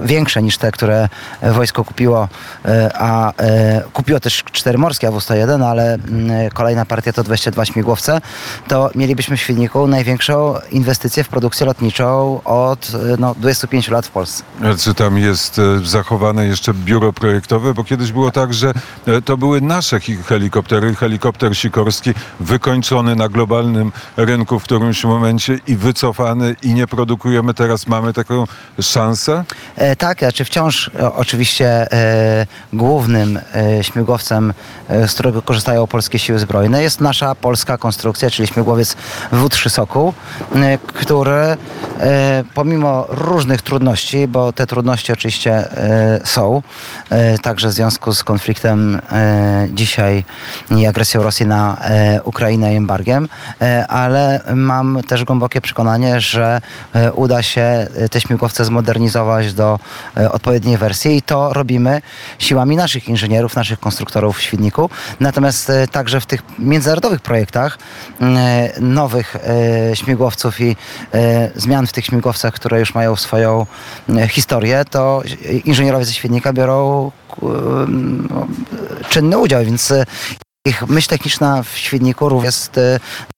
większe 0.00 0.42
niż 0.42 0.58
te, 0.58 0.72
które 0.72 1.08
wojsko 1.42 1.84
kupiło, 1.84 2.28
e, 2.64 2.90
a 2.94 3.32
e, 3.36 3.82
kupiło 3.92 4.20
też 4.20 4.44
cztery 4.52 4.78
morskie 4.78 5.08
AW101, 5.08 5.64
ale 5.64 5.94
mm, 5.94 6.50
kolejna 6.50 6.84
partia 6.84 7.12
to 7.12 7.24
22 7.24 7.64
śmigłowce, 7.64 8.20
to 8.68 8.90
mielibyśmy 8.94 9.36
w 9.36 9.40
Świdniku 9.40 9.86
największą 9.86 10.54
inwestycję 10.70 11.24
w 11.24 11.28
produkcję 11.28 11.66
lotniczą 11.66 12.40
od 12.44 12.92
e, 12.94 13.16
no, 13.18 13.34
25 13.34 13.88
lat 13.88 14.06
w 14.06 14.10
Polsce. 14.10 14.42
Czy 14.78 14.94
tam 14.94 15.18
jest 15.18 15.60
zachowane 15.84 16.46
jeszcze 16.46 16.74
biuro 16.74 17.12
projektowe? 17.12 17.74
Bo 17.74 17.84
kiedyś 17.84 18.12
było 18.12 18.30
tak, 18.30 18.54
że 18.54 18.72
to 19.24 19.36
były 19.36 19.60
nasze 19.60 20.00
helikoptery. 20.26 20.94
Helikopter 20.94 21.56
Sikorski 21.56 22.14
wykończony 22.40 23.16
na 23.16 23.28
globalnym 23.28 23.92
rynku 24.16 24.58
w 24.58 24.62
którymś 24.64 25.04
momencie 25.04 25.58
i 25.66 25.76
wycofany 25.76 26.56
i 26.62 26.74
nie 26.74 26.86
produkujemy. 26.86 27.54
Teraz 27.54 27.86
mamy 27.86 28.12
taką 28.12 28.44
szansę. 28.80 29.44
E, 29.82 29.96
tak, 29.96 30.18
znaczy 30.18 30.44
wciąż 30.44 30.90
e, 31.00 31.14
oczywiście 31.14 31.92
e, 31.92 32.46
głównym 32.72 33.40
śmigłowcem, 33.82 34.54
z 35.06 35.12
którego 35.12 35.42
korzystają 35.42 35.86
polskie 35.86 36.18
siły 36.18 36.38
zbrojne 36.38 36.82
jest 36.82 37.00
nasza 37.00 37.34
polska 37.34 37.78
konstrukcja, 37.78 38.30
czyli 38.30 38.48
śmigłowiec 38.48 38.96
W3 39.32 39.68
Sokół, 39.68 40.12
który 40.86 41.56
pomimo 42.54 43.06
różnych 43.08 43.62
trudności, 43.62 44.28
bo 44.28 44.52
te 44.52 44.66
trudności 44.66 45.12
oczywiście 45.12 45.64
są, 46.24 46.62
także 47.42 47.68
w 47.68 47.72
związku 47.72 48.12
z 48.12 48.24
konfliktem 48.24 49.00
dzisiaj 49.68 50.24
i 50.70 50.86
agresją 50.86 51.22
Rosji 51.22 51.46
na 51.46 51.76
Ukrainę 52.24 52.74
i 52.74 52.76
embargiem, 52.76 53.28
ale 53.88 54.40
mam 54.54 55.00
też 55.08 55.24
głębokie 55.24 55.60
przekonanie, 55.60 56.20
że 56.20 56.60
uda 57.14 57.42
się 57.42 57.86
te 58.10 58.20
śmigłowce 58.20 58.64
zmodernizować 58.64 59.54
do 59.54 59.71
e, 60.16 60.32
odpowiedniej 60.32 60.76
wersji 60.78 61.16
i 61.16 61.22
to 61.22 61.52
robimy 61.52 62.02
siłami 62.38 62.76
naszych 62.76 63.08
inżynierów, 63.08 63.56
naszych 63.56 63.80
konstruktorów 63.80 64.38
w 64.38 64.42
Świdniku. 64.42 64.90
Natomiast 65.20 65.70
e, 65.70 65.88
także 65.88 66.20
w 66.20 66.26
tych 66.26 66.42
międzynarodowych 66.58 67.20
projektach 67.20 67.78
e, 68.20 68.72
nowych 68.80 69.36
śmigłowców 69.94 70.60
i 70.60 70.76
zmian 71.54 71.86
w 71.86 71.92
tych 71.92 72.04
śmigłowcach, 72.04 72.54
które 72.54 72.80
już 72.80 72.94
mają 72.94 73.16
swoją 73.16 73.66
historię, 74.28 74.84
to 74.90 75.22
inżynierowie 75.64 76.04
ze 76.04 76.12
Świdnika 76.12 76.52
biorą 76.52 77.10
czynny 79.08 79.38
udział, 79.38 79.64
więc 79.64 79.92
ich 80.66 80.88
myśl 80.88 81.08
techniczna 81.08 81.62
w 81.62 81.78
Świdniku 81.78 82.42
jest 82.44 82.80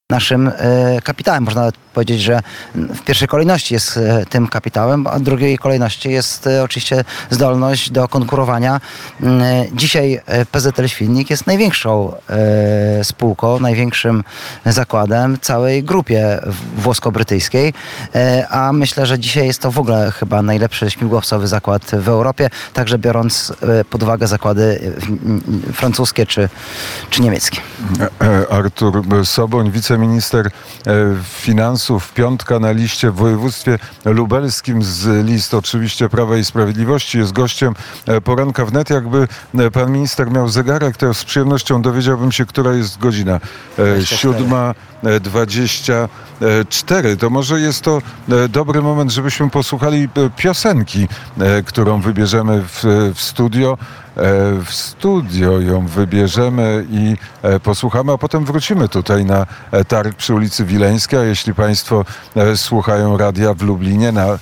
naszym 0.09 0.47
e, 0.47 1.01
kapitałem. 1.03 1.43
Można 1.43 1.61
nawet 1.61 1.77
powiedzieć, 1.77 2.21
że 2.21 2.39
w 2.75 3.01
pierwszej 3.01 3.27
kolejności 3.27 3.73
jest 3.73 3.97
e, 3.97 4.25
tym 4.25 4.47
kapitałem, 4.47 5.07
a 5.07 5.19
w 5.19 5.21
drugiej 5.21 5.57
kolejności 5.57 6.09
jest 6.09 6.47
e, 6.47 6.63
oczywiście 6.63 7.03
zdolność 7.29 7.91
do 7.91 8.07
konkurowania. 8.07 8.81
Mm, 9.21 9.43
Dzisiaj 9.73 10.21
PZL 10.51 10.87
Świdnik 10.87 11.29
jest 11.29 11.47
największą 11.47 12.13
spółką, 13.03 13.59
największym 13.59 14.23
zakładem 14.65 15.37
całej 15.41 15.83
grupie 15.83 16.39
włosko-brytyjskiej, 16.77 17.73
a 18.49 18.73
myślę, 18.73 19.05
że 19.05 19.19
dzisiaj 19.19 19.47
jest 19.47 19.61
to 19.61 19.71
w 19.71 19.79
ogóle 19.79 20.11
chyba 20.11 20.41
najlepszy 20.41 20.91
śmigłowcowy 20.91 21.47
zakład 21.47 21.91
w 21.93 22.09
Europie, 22.09 22.49
także 22.73 22.97
biorąc 22.97 23.53
pod 23.89 24.03
uwagę 24.03 24.27
zakłady 24.27 24.91
francuskie 25.73 26.25
czy, 26.25 26.49
czy 27.09 27.21
niemieckie. 27.21 27.61
Artur 28.49 29.03
Soboń, 29.23 29.71
wiceminister 29.71 29.95
e, 30.13 30.51
finansów, 31.23 32.13
piątka 32.13 32.59
na 32.59 32.71
liście 32.71 33.11
w 33.11 33.15
województwie 33.15 33.79
lubelskim 34.05 34.83
z 34.83 35.25
list 35.25 35.53
oczywiście 35.53 36.09
Prawa 36.09 36.37
i 36.37 36.45
Sprawiedliwości. 36.45 37.17
Jest 37.17 37.31
gościem 37.31 37.73
e, 38.05 38.21
poranka 38.21 38.65
wnet. 38.65 38.89
Jakby 38.89 39.27
e, 39.57 39.71
pan 39.71 39.91
minister 39.91 40.31
miał 40.31 40.49
zegarek, 40.49 40.97
to 40.97 41.13
z 41.13 41.23
przyjemnością 41.23 41.81
dowiedziałbym 41.81 42.31
się, 42.31 42.45
która 42.45 42.73
jest 42.73 42.97
godzina. 42.97 43.39
Siódma 44.03 44.75
dwadzieścia 45.21 46.09
cztery. 46.69 47.17
To 47.17 47.29
może 47.29 47.59
jest 47.59 47.81
to 47.81 48.01
dobry 48.49 48.81
moment, 48.81 49.11
żebyśmy 49.11 49.49
posłuchali 49.49 50.09
piosenki, 50.35 51.07
którą 51.65 52.01
wybierzemy 52.01 52.63
w, 52.67 53.11
w 53.15 53.21
studio. 53.21 53.77
W 54.65 54.73
studio 54.73 55.59
ją 55.61 55.87
wybierzemy 55.87 56.85
i 56.89 57.17
e, 57.41 57.59
posłuchamy, 57.59 58.11
a 58.11 58.17
potem 58.17 58.45
wrócimy 58.45 58.89
tutaj 58.89 59.25
na 59.25 59.45
e, 59.71 59.85
targ 59.85 60.15
przy 60.15 60.33
ulicy 60.33 60.65
Wileńskiej. 60.65 61.19
A 61.19 61.23
jeśli 61.23 61.53
Państwo 61.53 62.05
e, 62.35 62.57
słuchają 62.57 63.17
radia 63.17 63.53
w 63.53 63.61
Lublinie 63.61 64.11
na 64.11 64.25
e, 64.25 64.37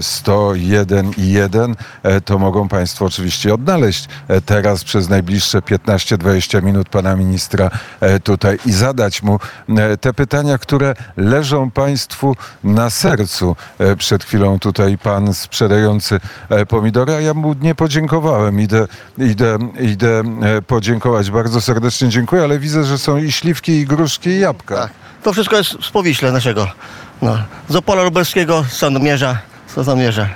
101 0.00 1.10
i 1.16 1.32
1, 1.32 1.76
e, 2.02 2.20
to 2.20 2.38
mogą 2.38 2.68
Państwo 2.68 3.04
oczywiście 3.04 3.54
odnaleźć 3.54 4.08
e, 4.28 4.40
teraz 4.40 4.84
przez 4.84 5.08
najbliższe 5.08 5.58
15-20 5.58 6.62
minut 6.62 6.88
pana 6.88 7.16
ministra 7.16 7.70
e, 8.00 8.20
tutaj 8.20 8.58
i 8.66 8.72
zadać 8.72 9.22
mu 9.22 9.38
e, 9.68 9.96
te 9.96 10.12
pytania, 10.14 10.58
które 10.58 10.94
leżą 11.16 11.70
Państwu 11.70 12.36
na 12.64 12.90
sercu. 12.90 13.56
E, 13.78 13.96
Przed 13.96 14.24
chwilą 14.24 14.58
tutaj 14.58 14.98
pan 14.98 15.34
sprzedający 15.34 16.20
e, 16.48 16.66
pomidory, 16.66 17.14
a 17.14 17.20
ja 17.20 17.34
mu 17.34 17.54
nie 17.60 17.74
podziękowałem. 17.74 18.60
Idę, 18.60 18.86
idę, 19.18 19.58
idę 19.80 20.22
e, 20.42 20.62
podziękować. 20.62 21.30
Bardzo 21.30 21.60
serdecznie 21.60 22.08
dziękuję, 22.08 22.42
ale 22.42 22.58
widzę, 22.58 22.84
że 22.84 22.98
są 22.98 23.16
i 23.16 23.32
śliwki, 23.32 23.72
i 23.72 23.86
gruszki, 23.86 24.30
i 24.30 24.40
jabłka. 24.40 24.76
Tak. 24.76 24.90
To 25.22 25.32
wszystko 25.32 25.56
jest 25.56 25.70
z 25.70 25.90
Powiśle 25.90 26.32
naszego. 26.32 26.68
No. 27.22 27.38
Z 27.68 27.76
Opola 27.76 28.02
Lubelskiego, 28.02 28.64
z 28.68 28.72
Sandomierza, 28.72 29.38
z 29.66 29.72
Sandomierza. 29.72 30.28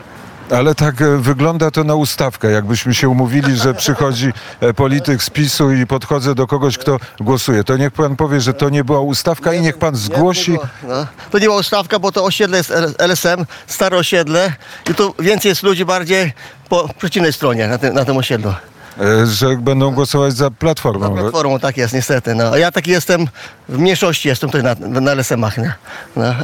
Ale 0.50 0.74
tak 0.74 1.02
e, 1.02 1.16
wygląda 1.16 1.70
to 1.70 1.84
na 1.84 1.94
ustawkę. 1.94 2.50
Jakbyśmy 2.50 2.94
się 2.94 3.08
umówili, 3.08 3.56
że 3.56 3.74
przychodzi 3.74 4.32
e, 4.60 4.74
polityk 4.74 5.22
z 5.22 5.30
PiSu 5.30 5.72
i 5.72 5.86
podchodzę 5.86 6.34
do 6.34 6.46
kogoś, 6.46 6.78
kto 6.78 6.98
głosuje. 7.20 7.64
To 7.64 7.76
niech 7.76 7.92
pan 7.92 8.16
powie, 8.16 8.40
że 8.40 8.54
to 8.54 8.68
nie 8.68 8.84
była 8.84 9.00
ustawka 9.00 9.54
i 9.54 9.60
niech 9.60 9.78
pan 9.78 9.96
zgłosi. 9.96 10.58
No. 10.88 11.06
To 11.30 11.38
nie 11.38 11.44
była 11.44 11.56
ustawka, 11.56 11.98
bo 11.98 12.12
to 12.12 12.24
osiedle 12.24 12.58
jest 12.58 12.72
LSM, 12.98 13.44
stare 13.66 13.96
osiedle 13.96 14.52
i 14.90 14.94
tu 14.94 15.14
więcej 15.18 15.48
jest 15.48 15.62
ludzi 15.62 15.84
bardziej 15.84 16.32
po 16.68 16.88
przeciwnej 16.98 17.32
stronie 17.32 17.68
na 17.68 17.78
tym, 17.78 17.94
na 17.94 18.04
tym 18.04 18.16
osiedlu. 18.16 18.54
E, 19.00 19.26
że 19.26 19.56
będą 19.56 19.90
głosować 19.94 20.34
za 20.34 20.50
platformą. 20.50 21.16
Platformą 21.16 21.58
tak 21.58 21.76
jest 21.76 21.94
niestety. 21.94 22.34
No. 22.34 22.56
Ja 22.56 22.72
taki 22.72 22.90
jestem, 22.90 23.28
w 23.68 23.78
mniejszości 23.78 24.28
jestem 24.28 24.50
tutaj 24.50 24.62
na, 24.62 25.00
na. 25.00 25.56
Nie? 25.58 25.74
No. 26.16 26.34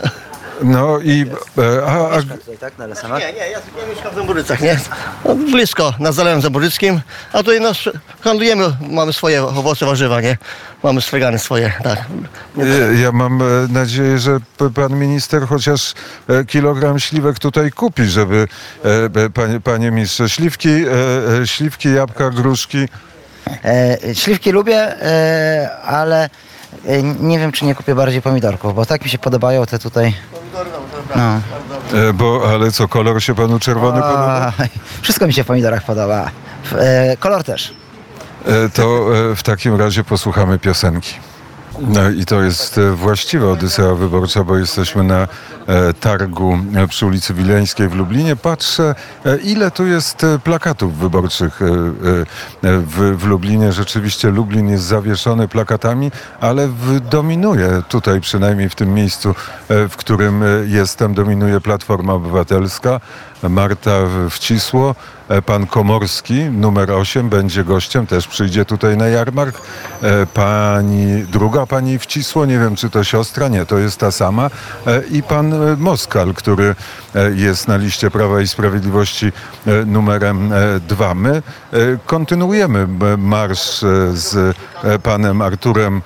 No 0.63 0.99
i 1.01 1.27
e, 1.59 1.87
a, 1.87 2.11
a, 2.11 2.23
Tutaj, 2.23 2.59
tak, 2.61 2.79
na 2.79 2.87
lesanach? 2.87 3.21
Nie, 3.21 3.33
nie, 3.33 3.39
ja, 3.39 3.47
ja 3.47 3.59
mieszkam 3.95 4.13
w 4.13 4.15
Zemburycach, 4.15 4.61
nie? 4.61 4.81
No, 5.25 5.35
blisko, 5.35 5.95
nad 5.99 6.15
Zalewem 6.15 6.43
Zemburyckim, 6.43 7.01
a 7.33 7.39
tutaj 7.39 7.61
no, 7.61 7.73
handlujemy, 8.21 8.65
mamy 8.91 9.13
swoje 9.13 9.43
owoce, 9.43 9.87
warzywa, 9.87 10.21
nie? 10.21 10.37
Mamy 10.83 11.01
stregany 11.01 11.39
swoje, 11.39 11.73
tak. 11.85 11.99
e, 12.59 12.95
ja 12.95 13.13
mam 13.13 13.43
e, 13.43 13.45
nadzieję, 13.69 14.19
że 14.19 14.39
pan 14.75 14.99
minister 14.99 15.47
chociaż 15.47 15.95
kilogram 16.47 16.99
śliwek 16.99 17.39
tutaj 17.39 17.71
kupi, 17.71 18.05
żeby 18.05 18.49
panie, 19.35 19.61
panie 19.61 19.91
ministrze, 19.91 20.29
śliwki, 20.29 20.69
śliwki, 21.45 21.95
jabłka, 21.95 22.31
gruszki. 22.31 22.89
E, 23.65 24.15
śliwki 24.15 24.53
lubię, 24.53 25.03
e, 25.03 25.77
ale 25.83 26.31
nie 27.21 27.39
wiem, 27.39 27.53
czy 27.53 27.65
nie 27.65 27.75
kupię 27.75 27.95
bardziej 27.95 28.23
pomidorków, 28.23 28.75
bo 28.75 28.87
tak 28.87 29.05
mi 29.05 29.11
się 29.11 29.19
podobają 29.19 29.67
te 29.67 29.79
tutaj. 29.79 30.15
No. 31.17 31.41
E, 31.99 32.13
bo, 32.13 32.51
ale 32.53 32.73
co, 32.73 32.89
kolor 32.89 33.23
się 33.23 33.35
panu 33.35 33.59
czerwony 33.59 34.01
podoba? 34.03 34.53
Wszystko 35.03 35.27
mi 35.27 35.33
się 35.33 35.45
w 35.45 35.47
pomidorach 35.47 35.85
podoba. 35.85 36.31
E, 36.79 37.17
kolor 37.17 37.45
też. 37.45 37.75
E, 38.47 38.69
To 38.69 39.07
e, 39.33 39.37
w 39.37 39.43
takim 39.43 39.77
razie 39.77 40.05
posłuchamy 40.05 40.59
piosenki. 40.59 41.15
No 41.81 42.11
i 42.11 42.25
to 42.25 42.43
jest 42.43 42.79
e, 42.79 42.93
właściwa 42.93 43.47
Odysea 43.47 43.95
Wyborcza, 43.95 44.45
bo 44.45 44.57
jesteśmy 44.57 45.03
na 45.03 45.29
e, 45.67 45.95
targu 45.95 46.59
e, 46.77 46.89
przy 46.89 47.07
ulicy 47.07 47.35
Wileńskiej 47.35 47.89
w 47.89 47.95
Lublinie. 47.95 48.37
Patrzę, 48.37 48.95
ile 49.43 49.71
tu 49.71 49.87
jest 49.87 50.27
plakatów 50.45 50.99
wyborczych 50.99 51.61
w, 52.63 53.17
w 53.19 53.27
Lublinie. 53.27 53.73
Rzeczywiście 53.73 54.31
Lublin 54.31 54.69
jest 54.69 54.85
zawieszony 54.85 55.49
plakatami, 55.49 56.11
ale 56.41 56.69
dominuje 57.11 57.83
tutaj, 57.89 58.21
przynajmniej 58.21 58.69
w 58.69 58.75
tym 58.75 58.95
miejscu, 58.95 59.35
w 59.69 59.95
którym 59.97 60.45
jestem, 60.67 61.15
dominuje 61.15 61.61
Platforma 61.61 62.13
Obywatelska. 62.13 63.01
Marta 63.43 63.91
Wcisło, 64.31 64.95
e, 65.29 65.43
pan 65.43 65.67
Komorski, 65.67 66.45
numer 66.45 66.91
8, 66.91 67.29
będzie 67.29 67.65
gościem, 67.65 68.07
też 68.07 68.29
przyjdzie 68.29 68.65
tutaj 68.65 68.97
na 68.97 69.09
jarmark. 69.09 69.61
E, 70.03 70.27
Pani, 70.27 71.23
druga 71.23 71.67
pani 71.67 71.99
Wcisło, 71.99 72.47
nie 72.47 72.59
wiem 72.59 72.77
czy 72.77 72.91
to 72.91 73.05
siostra, 73.05 73.49
nie, 73.49 73.67
to 73.67 73.79
jest 73.79 74.01
ta 74.01 74.11
sama. 74.11 74.51
E, 74.87 75.03
I 75.11 75.23
pan 75.23 75.77
Moskal, 75.77 76.35
który 76.35 76.75
jest 77.35 77.69
na 77.69 77.77
liście 77.77 78.11
Prawa 78.11 78.41
i 78.41 78.49
Sprawiedliwości 78.49 79.33
numerem 79.87 80.53
2. 80.89 81.15
My 81.15 81.43
kontynuujemy 82.07 82.89
marsz 83.19 83.81
z 84.13 84.57
panem 85.03 85.43
Arturem 85.43 86.03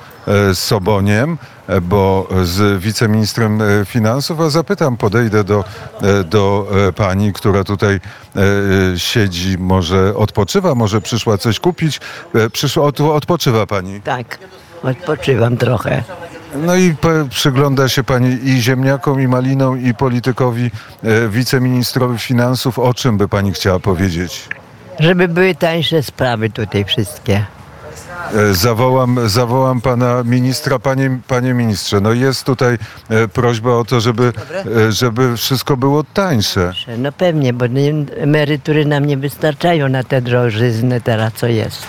Soboniem, 0.55 1.39
e, 1.69 1.81
bo 1.81 2.29
z 2.45 2.81
wiceministrem 2.83 3.63
e, 3.63 3.85
finansów, 3.85 4.41
a 4.41 4.51
zapytam, 4.51 4.97
podejdę 4.97 5.45
do, 5.45 5.65
e, 6.03 6.25
do 6.25 6.67
e, 6.89 6.93
pani, 6.93 7.33
która 7.33 7.65
tutaj 7.65 7.95
e, 7.95 8.01
e, 8.95 8.99
siedzi, 8.99 9.59
może 9.59 10.15
odpoczywa, 10.17 10.75
może 10.75 11.01
przyszła 11.01 11.39
coś 11.39 11.61
kupić. 11.61 12.01
E, 12.35 12.51
Przyszła, 12.51 12.85
od, 12.85 13.01
odpoczywa 13.01 13.67
pani. 13.67 14.01
Tak, 14.01 14.39
odpoczywam 14.83 15.57
trochę. 15.57 16.03
No 16.57 16.77
i 16.77 16.95
przygląda 17.31 17.89
się 17.89 18.05
pani 18.05 18.39
i 18.45 18.61
ziemniakom, 18.63 19.21
i 19.21 19.29
malinom, 19.29 19.85
i 19.85 19.95
politykowi, 19.95 20.71
e, 21.03 21.29
wiceministrowi 21.29 22.19
finansów. 22.19 22.79
O 22.79 22.95
czym 22.95 23.19
by 23.19 23.29
pani 23.29 23.53
chciała 23.53 23.79
powiedzieć? 23.81 24.49
Żeby 25.01 25.29
były 25.29 25.55
tańsze 25.55 26.03
sprawy 26.03 26.51
tutaj 26.51 26.85
wszystkie. 26.85 27.45
E, 28.51 28.55
Zawołam, 28.55 29.29
zawołam 29.29 29.81
pana 29.81 30.23
ministra, 30.25 30.79
panie, 30.79 31.19
panie 31.29 31.55
ministrze. 31.55 32.01
No 32.01 32.13
jest 32.13 32.45
tutaj 32.45 32.79
e, 33.09 33.29
prośba 33.29 33.71
o 33.71 33.85
to, 33.85 34.01
żeby, 34.01 34.33
e, 34.89 34.93
żeby 34.93 35.37
wszystko 35.37 35.77
było 35.77 36.05
tańsze. 36.05 36.73
No 36.99 37.13
pewnie, 37.13 37.53
bo 37.53 37.65
emerytury 38.17 38.87
nam 38.87 39.05
nie 39.05 39.17
wystarczają 39.17 39.89
na 39.89 40.05
te 40.05 40.23
drożyzny 40.23 41.01
teraz, 41.01 41.33
co 41.37 41.47
jest. 41.47 41.83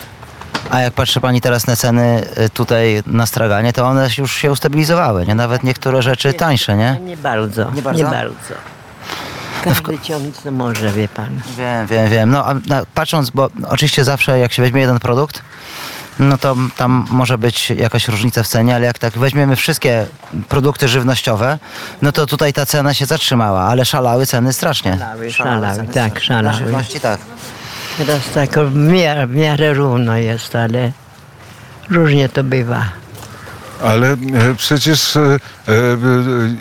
A 0.69 0.81
jak 0.81 0.93
patrzy 0.93 1.21
pani 1.21 1.41
teraz 1.41 1.67
na 1.67 1.75
ceny 1.75 2.23
tutaj 2.53 3.03
na 3.07 3.25
straganie, 3.25 3.73
to 3.73 3.85
one 3.85 4.07
już 4.17 4.33
się 4.35 4.51
ustabilizowały, 4.51 5.25
nie? 5.25 5.35
Nawet 5.35 5.63
niektóre 5.63 6.01
rzeczy 6.01 6.33
tańsze, 6.33 6.77
nie? 6.77 6.99
Nie 7.05 7.17
bardzo, 7.17 7.71
Nie 7.71 7.81
bardzo? 7.81 8.03
nie 8.03 8.09
bardzo. 8.11 8.53
Każdy 9.63 9.99
ciąć 9.99 10.37
co 10.37 10.51
może, 10.51 10.91
wie 10.91 11.07
pan. 11.07 11.39
Wiem, 11.57 11.87
wiem, 11.87 12.09
wiem. 12.09 12.29
No 12.31 12.45
a 12.45 12.55
patrząc, 12.93 13.29
bo 13.29 13.49
oczywiście 13.69 14.03
zawsze 14.03 14.39
jak 14.39 14.53
się 14.53 14.61
weźmie 14.61 14.81
jeden 14.81 14.99
produkt, 14.99 15.41
no 16.19 16.37
to 16.37 16.55
tam 16.77 17.05
może 17.09 17.37
być 17.37 17.69
jakaś 17.69 18.07
różnica 18.07 18.43
w 18.43 18.47
cenie, 18.47 18.75
ale 18.75 18.85
jak 18.85 18.99
tak 18.99 19.17
weźmiemy 19.17 19.55
wszystkie 19.55 20.05
produkty 20.49 20.87
żywnościowe, 20.87 21.59
no 22.01 22.11
to 22.11 22.25
tutaj 22.25 22.53
ta 22.53 22.65
cena 22.65 22.93
się 22.93 23.05
zatrzymała, 23.05 23.61
ale 23.61 23.85
szalały 23.85 24.25
ceny 24.25 24.53
strasznie. 24.53 24.97
Szalały, 24.97 25.31
szalały, 25.31 25.87
tak, 25.87 26.19
szalały. 26.19 26.57
Żywności 26.57 26.99
tak. 26.99 27.19
Teraz 27.97 28.21
tak 28.33 28.59
w 28.59 28.75
miarę, 28.75 29.27
w 29.27 29.35
miarę 29.35 29.73
równo 29.73 30.17
jest, 30.17 30.55
ale 30.55 30.91
różnie 31.89 32.29
to 32.29 32.43
bywa. 32.43 32.85
Ale 33.83 34.11
e, 34.11 34.17
przecież 34.57 35.15
e, 35.15 35.19
e, 35.19 35.37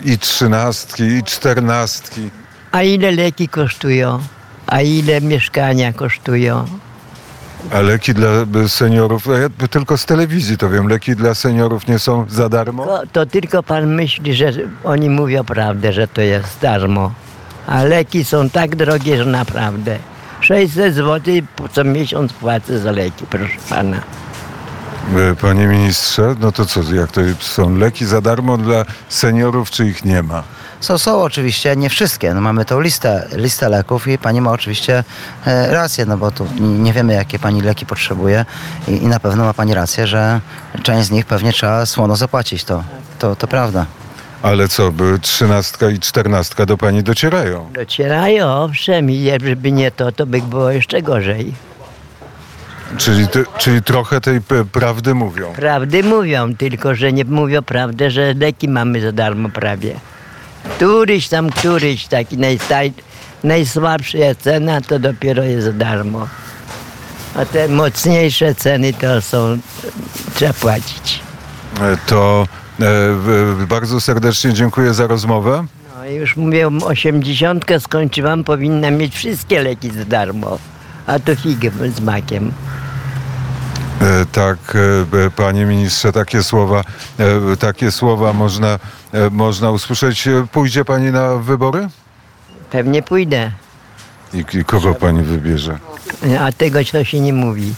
i 0.05 0.17
trzynastki, 0.17 1.03
i 1.03 1.23
czternastki. 1.23 2.29
A 2.71 2.81
ile 2.81 3.11
leki 3.11 3.47
kosztują? 3.47 4.19
A 4.67 4.81
ile 4.81 5.21
mieszkania 5.21 5.93
kosztują? 5.93 6.65
A 7.71 7.81
leki 7.81 8.13
dla 8.13 8.29
e, 8.63 8.69
seniorów, 8.69 9.29
a 9.29 9.37
ja 9.37 9.49
tylko 9.69 9.97
z 9.97 10.05
telewizji 10.05 10.57
to 10.57 10.69
wiem, 10.69 10.87
leki 10.87 11.15
dla 11.15 11.35
seniorów 11.35 11.87
nie 11.87 11.99
są 11.99 12.25
za 12.29 12.49
darmo? 12.49 12.85
To, 12.85 13.01
to 13.11 13.25
tylko 13.25 13.63
pan 13.63 13.95
myśli, 13.95 14.35
że 14.35 14.51
oni 14.83 15.09
mówią 15.09 15.43
prawdę, 15.43 15.93
że 15.93 16.07
to 16.07 16.21
jest 16.21 16.59
darmo. 16.61 17.11
A 17.67 17.83
leki 17.83 18.25
są 18.25 18.49
tak 18.49 18.75
drogie, 18.75 19.17
że 19.17 19.25
naprawdę. 19.25 19.97
600 20.41 20.95
zł 20.95 21.33
co 21.71 21.83
miesiąc 21.83 22.33
płacę 22.33 22.79
za 22.79 22.91
leki, 22.91 23.25
proszę 23.29 23.57
pana. 23.69 23.97
E, 25.17 25.35
Panie 25.35 25.67
ministrze, 25.67 26.35
no 26.39 26.51
to 26.51 26.65
co, 26.65 26.93
jak 26.93 27.11
to 27.11 27.21
są 27.39 27.77
leki 27.77 28.05
za 28.05 28.21
darmo 28.21 28.57
dla 28.57 28.85
seniorów, 29.09 29.71
czy 29.71 29.85
ich 29.87 30.05
nie 30.05 30.23
ma? 30.23 30.43
Są, 30.83 30.97
są 30.97 31.21
oczywiście, 31.21 31.75
nie 31.75 31.89
wszystkie. 31.89 32.33
No 32.33 32.41
mamy 32.41 32.65
tą 32.65 32.79
listę, 32.79 33.27
listę 33.35 33.69
leków 33.69 34.07
i 34.07 34.17
pani 34.17 34.41
ma 34.41 34.51
oczywiście 34.51 35.03
e, 35.45 35.73
rację, 35.73 36.05
no 36.05 36.17
bo 36.17 36.31
tu 36.31 36.47
nie 36.59 36.93
wiemy, 36.93 37.13
jakie 37.13 37.39
pani 37.39 37.61
leki 37.61 37.85
potrzebuje 37.85 38.45
i, 38.87 38.91
i 38.91 39.07
na 39.07 39.19
pewno 39.19 39.43
ma 39.43 39.53
pani 39.53 39.73
rację, 39.73 40.07
że 40.07 40.41
część 40.83 41.07
z 41.07 41.11
nich 41.11 41.25
pewnie 41.25 41.53
trzeba 41.53 41.85
słono 41.85 42.15
zapłacić. 42.15 42.63
To, 42.63 42.83
to, 43.19 43.35
to 43.35 43.47
prawda. 43.47 43.85
Ale 44.41 44.67
co, 44.67 44.91
by 44.91 45.19
trzynastka 45.19 45.89
i 45.89 45.99
czternastka 45.99 46.65
do 46.65 46.77
pani 46.77 47.03
docierają? 47.03 47.69
Docierają, 47.73 48.47
owszem, 48.47 49.11
i 49.11 49.31
żeby 49.43 49.71
nie 49.71 49.91
to, 49.91 50.11
to 50.11 50.25
by 50.25 50.41
było 50.41 50.71
jeszcze 50.71 51.01
gorzej. 51.01 51.53
Czyli, 52.97 53.27
ty, 53.27 53.45
czyli 53.57 53.81
trochę 53.81 54.21
tej 54.21 54.41
prawdy 54.71 55.13
mówią. 55.13 55.53
Prawdy 55.53 56.03
mówią, 56.03 56.55
tylko 56.55 56.95
że 56.95 57.13
nie 57.13 57.25
mówią 57.25 57.61
prawdę, 57.61 58.11
że 58.11 58.33
leki 58.33 58.67
mamy 58.67 59.01
za 59.01 59.11
darmo 59.11 59.49
prawie. 59.49 59.99
Któryś 60.69 61.27
tam, 61.27 61.49
któryś 61.49 62.07
taki 62.07 62.37
najstaj, 62.37 62.93
najsłabsza 63.43 64.17
cena, 64.39 64.81
to 64.81 64.99
dopiero 64.99 65.43
jest 65.43 65.77
darmo. 65.77 66.27
A 67.35 67.45
te 67.45 67.67
mocniejsze 67.67 68.55
ceny 68.55 68.93
to 68.93 69.21
są, 69.21 69.57
trzeba 70.35 70.53
płacić. 70.53 71.19
E, 71.81 71.97
To 72.07 72.47
e, 73.61 73.65
bardzo 73.67 74.01
serdecznie 74.01 74.53
dziękuję 74.53 74.93
za 74.93 75.07
rozmowę. 75.07 75.65
No 75.97 76.05
już 76.05 76.37
mówię, 76.37 76.67
80 76.85 77.65
skończyłam, 77.79 78.43
powinna 78.43 78.91
mieć 78.91 79.15
wszystkie 79.15 79.61
leki 79.63 79.91
za 79.91 80.05
darmo. 80.05 80.57
A 81.07 81.19
to 81.19 81.35
figę 81.35 81.71
z 81.95 81.99
makiem. 81.99 82.51
E, 84.03 84.25
Tak, 84.31 84.57
e, 85.25 85.29
panie 85.29 85.65
ministrze, 85.65 86.11
takie 86.11 86.43
słowa, 86.43 86.83
e, 87.19 87.57
takie 87.57 87.91
słowa 87.91 88.33
można, 88.33 88.79
e, 89.11 89.29
można 89.29 89.71
usłyszeć. 89.71 90.27
E, 90.27 90.47
Pójdzie 90.51 90.85
pani 90.85 91.11
na 91.11 91.35
wybory? 91.35 91.87
Pewnie 92.71 93.03
pójdę. 93.03 93.51
I, 94.33 94.45
I 94.57 94.65
kogo 94.65 94.95
pani 94.95 95.21
wybierze? 95.21 95.77
A 96.39 96.51
tego 96.51 96.79
to 96.91 97.03
się 97.03 97.19
nie 97.19 97.33
mówi. 97.33 97.73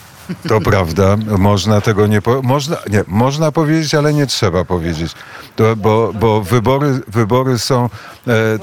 To 0.48 0.62
prawda, 0.62 1.18
można 1.38 1.82
tego 1.82 2.08
nie, 2.08 2.22
po, 2.22 2.42
można, 2.42 2.78
nie, 2.90 3.04
można 3.08 3.52
powiedzieć, 3.52 3.96
ale 3.96 4.14
nie 4.14 4.28
trzeba 4.28 4.66
powiedzieć, 4.66 5.14
to, 5.56 5.76
bo, 5.76 6.14
bo 6.14 6.42
wybory, 6.42 7.02
wybory 7.08 7.60
są 7.60 7.86
e, 7.86 7.90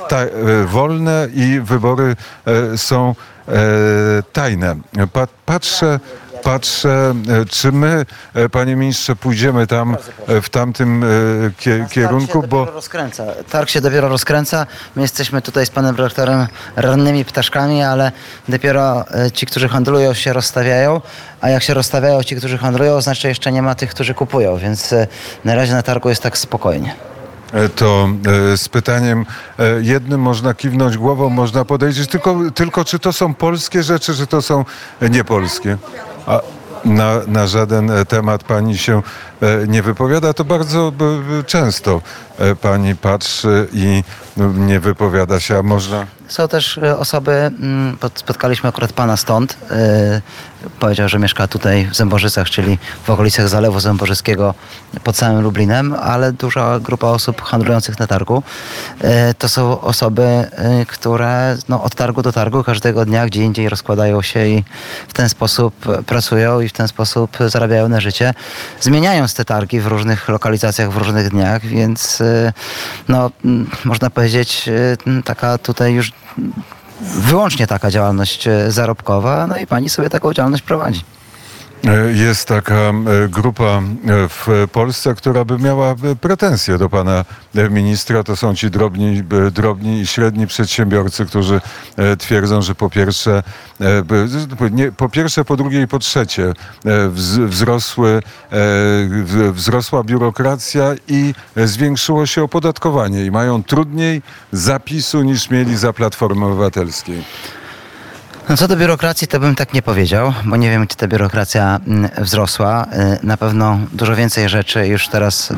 ta, 0.08 0.16
e, 0.20 0.28
wolne 0.66 1.28
i 1.34 1.60
wybory 1.60 2.16
e, 2.46 2.78
są 2.78 3.14
e, 3.48 3.52
tajne. 4.32 4.76
Pa, 5.12 5.26
patrzę, 5.46 6.00
patrzę, 6.42 7.14
e, 7.28 7.44
czy 7.44 7.72
my, 7.72 8.06
e, 8.34 8.48
panie 8.48 8.76
ministrze, 8.76 9.16
pójdziemy 9.16 9.66
tam 9.66 9.96
e, 10.26 10.40
w 10.40 10.48
tamtym 10.48 11.04
kierunku, 11.90 12.42
bo 12.42 12.58
dopiero 12.58 12.72
rozkręca. 12.72 13.24
Targ 13.50 13.68
się 13.68 13.80
dopiero 13.80 14.08
rozkręca. 14.08 14.66
My 14.96 15.02
jesteśmy 15.02 15.42
tutaj 15.42 15.66
z 15.66 15.70
panem 15.70 15.94
dyrektorem 15.94 16.46
rannymi 16.76 17.24
ptaszkami, 17.24 17.82
ale 17.82 18.12
dopiero 18.48 19.04
ci, 19.32 19.46
którzy 19.46 19.68
handlują 19.68 20.14
się 20.14 20.32
rozstawiają, 20.32 21.00
a 21.40 21.48
jak 21.48 21.62
się 21.62 21.74
rozstawiają 21.74 22.22
ci, 22.22 22.36
którzy 22.36 22.58
handlują, 22.58 23.00
znaczy 23.00 23.28
jeszcze 23.28 23.52
nie 23.52 23.62
ma 23.62 23.74
tych, 23.74 23.90
którzy 23.90 24.14
kupują, 24.14 24.56
więc 24.58 24.94
na 25.44 25.54
razie 25.54 25.72
na 25.72 25.82
targu 25.82 26.08
jest 26.08 26.22
tak 26.22 26.38
spokojnie. 26.38 26.94
To 27.76 28.08
z 28.56 28.68
pytaniem 28.68 29.26
jednym 29.80 30.20
można 30.20 30.54
kiwnąć 30.54 30.96
głową, 30.96 31.28
można 31.28 31.64
podejrzeć, 31.64 32.10
tylko, 32.10 32.36
tylko 32.54 32.84
czy 32.84 32.98
to 32.98 33.12
są 33.12 33.34
polskie 33.34 33.82
rzeczy, 33.82 34.14
czy 34.14 34.26
to 34.26 34.42
są 34.42 34.64
niepolskie. 35.10 35.76
A 36.26 36.40
na, 36.84 37.20
na 37.26 37.46
żaden 37.46 37.90
e, 37.90 38.04
temat 38.04 38.44
pani 38.44 38.78
się 38.78 39.02
nie 39.68 39.82
wypowiada, 39.82 40.32
to 40.32 40.44
bardzo 40.44 40.92
b, 40.92 41.04
często 41.46 42.00
e, 42.38 42.56
pani 42.56 42.96
patrzy 42.96 43.68
i 43.72 44.04
no, 44.36 44.52
nie 44.52 44.80
wypowiada 44.80 45.40
się, 45.40 45.58
a 45.58 45.62
można... 45.62 46.06
Są 46.28 46.48
też 46.48 46.78
e, 46.78 46.98
osoby, 46.98 47.32
mm, 47.32 47.96
spotkaliśmy 48.14 48.68
akurat 48.68 48.92
pana 48.92 49.16
stąd, 49.16 49.56
e, 49.70 50.20
powiedział, 50.80 51.08
że 51.08 51.18
mieszka 51.18 51.46
tutaj 51.46 51.86
w 51.86 51.96
Zębożycach, 51.96 52.50
czyli 52.50 52.78
w 53.04 53.10
okolicach 53.10 53.48
Zalewu 53.48 53.80
Zębożyckiego 53.80 54.54
pod 55.04 55.16
samym 55.16 55.42
Lublinem, 55.42 55.94
ale 56.02 56.32
duża 56.32 56.80
grupa 56.80 57.06
osób 57.06 57.42
handlujących 57.42 57.98
na 57.98 58.06
targu. 58.06 58.42
E, 59.00 59.34
To 59.34 59.48
są 59.48 59.80
osoby, 59.80 60.22
e, 60.22 60.86
które 60.86 61.56
no, 61.68 61.82
od 61.82 61.94
targu 61.94 62.22
do 62.22 62.32
targu 62.32 62.64
każdego 62.64 63.04
dnia 63.04 63.26
gdzie 63.26 63.42
indziej 63.42 63.68
rozkładają 63.68 64.22
się 64.22 64.46
i 64.46 64.64
w 65.08 65.12
ten 65.12 65.28
sposób 65.28 65.74
pracują 66.06 66.60
i 66.60 66.68
w 66.68 66.72
ten 66.72 66.88
sposób 66.88 67.36
zarabiają 67.46 67.88
na 67.88 68.00
życie. 68.00 68.34
Zmieniając 69.32 69.48
te 69.48 69.54
targi 69.54 69.80
w 69.80 69.86
różnych 69.86 70.28
lokalizacjach, 70.28 70.92
w 70.92 70.96
różnych 70.96 71.28
dniach, 71.28 71.66
więc 71.66 72.20
e, 72.20 72.52
no, 73.08 73.30
można 73.84 74.10
powiedzieć 74.10 74.68
e, 74.68 75.22
taka 75.22 75.58
tutaj 75.58 75.94
już 75.94 76.12
wyłącznie 77.00 77.66
taka 77.66 77.90
działalność 77.90 78.48
e, 78.48 78.72
zarobkowa, 78.72 79.46
no 79.46 79.56
i 79.56 79.66
pani 79.66 79.88
sobie 79.88 80.10
taką 80.10 80.34
działalność 80.34 80.62
prowadzi. 80.62 81.04
E, 81.88 82.12
Jest 82.12 82.48
taka 82.48 82.74
e, 82.74 82.92
grupa 83.28 83.64
e, 83.64 83.82
w 84.28 84.46
Polsce, 84.72 85.14
która 85.14 85.44
by 85.44 85.58
miała 85.58 85.94
pretensje 86.20 86.78
do 86.78 86.88
pana 86.88 87.24
ministra. 87.70 88.24
To 88.24 88.36
są 88.36 88.54
ci 88.54 88.70
drobni, 88.70 89.22
drobni 89.52 90.00
i 90.00 90.06
średni 90.06 90.46
przedsiębiorcy, 90.46 91.26
którzy 91.26 91.60
twierdzą, 92.18 92.62
że 92.62 92.74
po 92.74 92.90
pierwsze, 92.90 93.42
nie, 94.70 94.92
po 94.92 95.08
pierwsze, 95.08 95.44
po 95.44 95.56
drugie 95.56 95.82
i 95.82 95.86
po 95.88 95.98
trzecie 95.98 96.52
wz- 96.84 97.46
wzrosły, 97.46 98.22
wzrosła 99.52 100.02
biurokracja 100.04 100.94
i 101.08 101.34
zwiększyło 101.56 102.26
się 102.26 102.42
opodatkowanie 102.42 103.24
i 103.24 103.30
mają 103.30 103.62
trudniej 103.62 104.22
zapisu 104.52 105.22
niż 105.22 105.50
mieli 105.50 105.76
za 105.76 105.92
Platformy 105.92 106.46
Obywatelskiej. 106.46 107.22
No 108.48 108.56
co 108.56 108.68
do 108.68 108.76
biurokracji, 108.76 109.28
to 109.28 109.40
bym 109.40 109.54
tak 109.54 109.74
nie 109.74 109.82
powiedział, 109.82 110.32
bo 110.44 110.56
nie 110.56 110.70
wiem, 110.70 110.86
czy 110.86 110.96
ta 110.96 111.08
biurokracja 111.08 111.80
mm, 111.86 112.10
wzrosła. 112.18 112.86
Y, 113.22 113.26
Na 113.26 113.36
pewno 113.36 113.78
dużo 113.92 114.16
więcej 114.16 114.48
rzeczy 114.48 114.86
już 114.86 115.08
teraz, 115.08 115.50
y, 115.50 115.54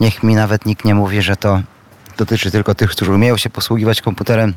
niech 0.00 0.22
mi 0.22 0.34
nawet 0.34 0.66
nikt 0.66 0.84
nie 0.84 0.94
mówi, 0.94 1.22
że 1.22 1.36
to 1.36 1.60
dotyczy 2.16 2.50
tylko 2.50 2.74
tych, 2.74 2.90
którzy 2.90 3.12
umieją 3.12 3.36
się 3.36 3.50
posługiwać 3.50 4.02
komputerem, 4.02 4.54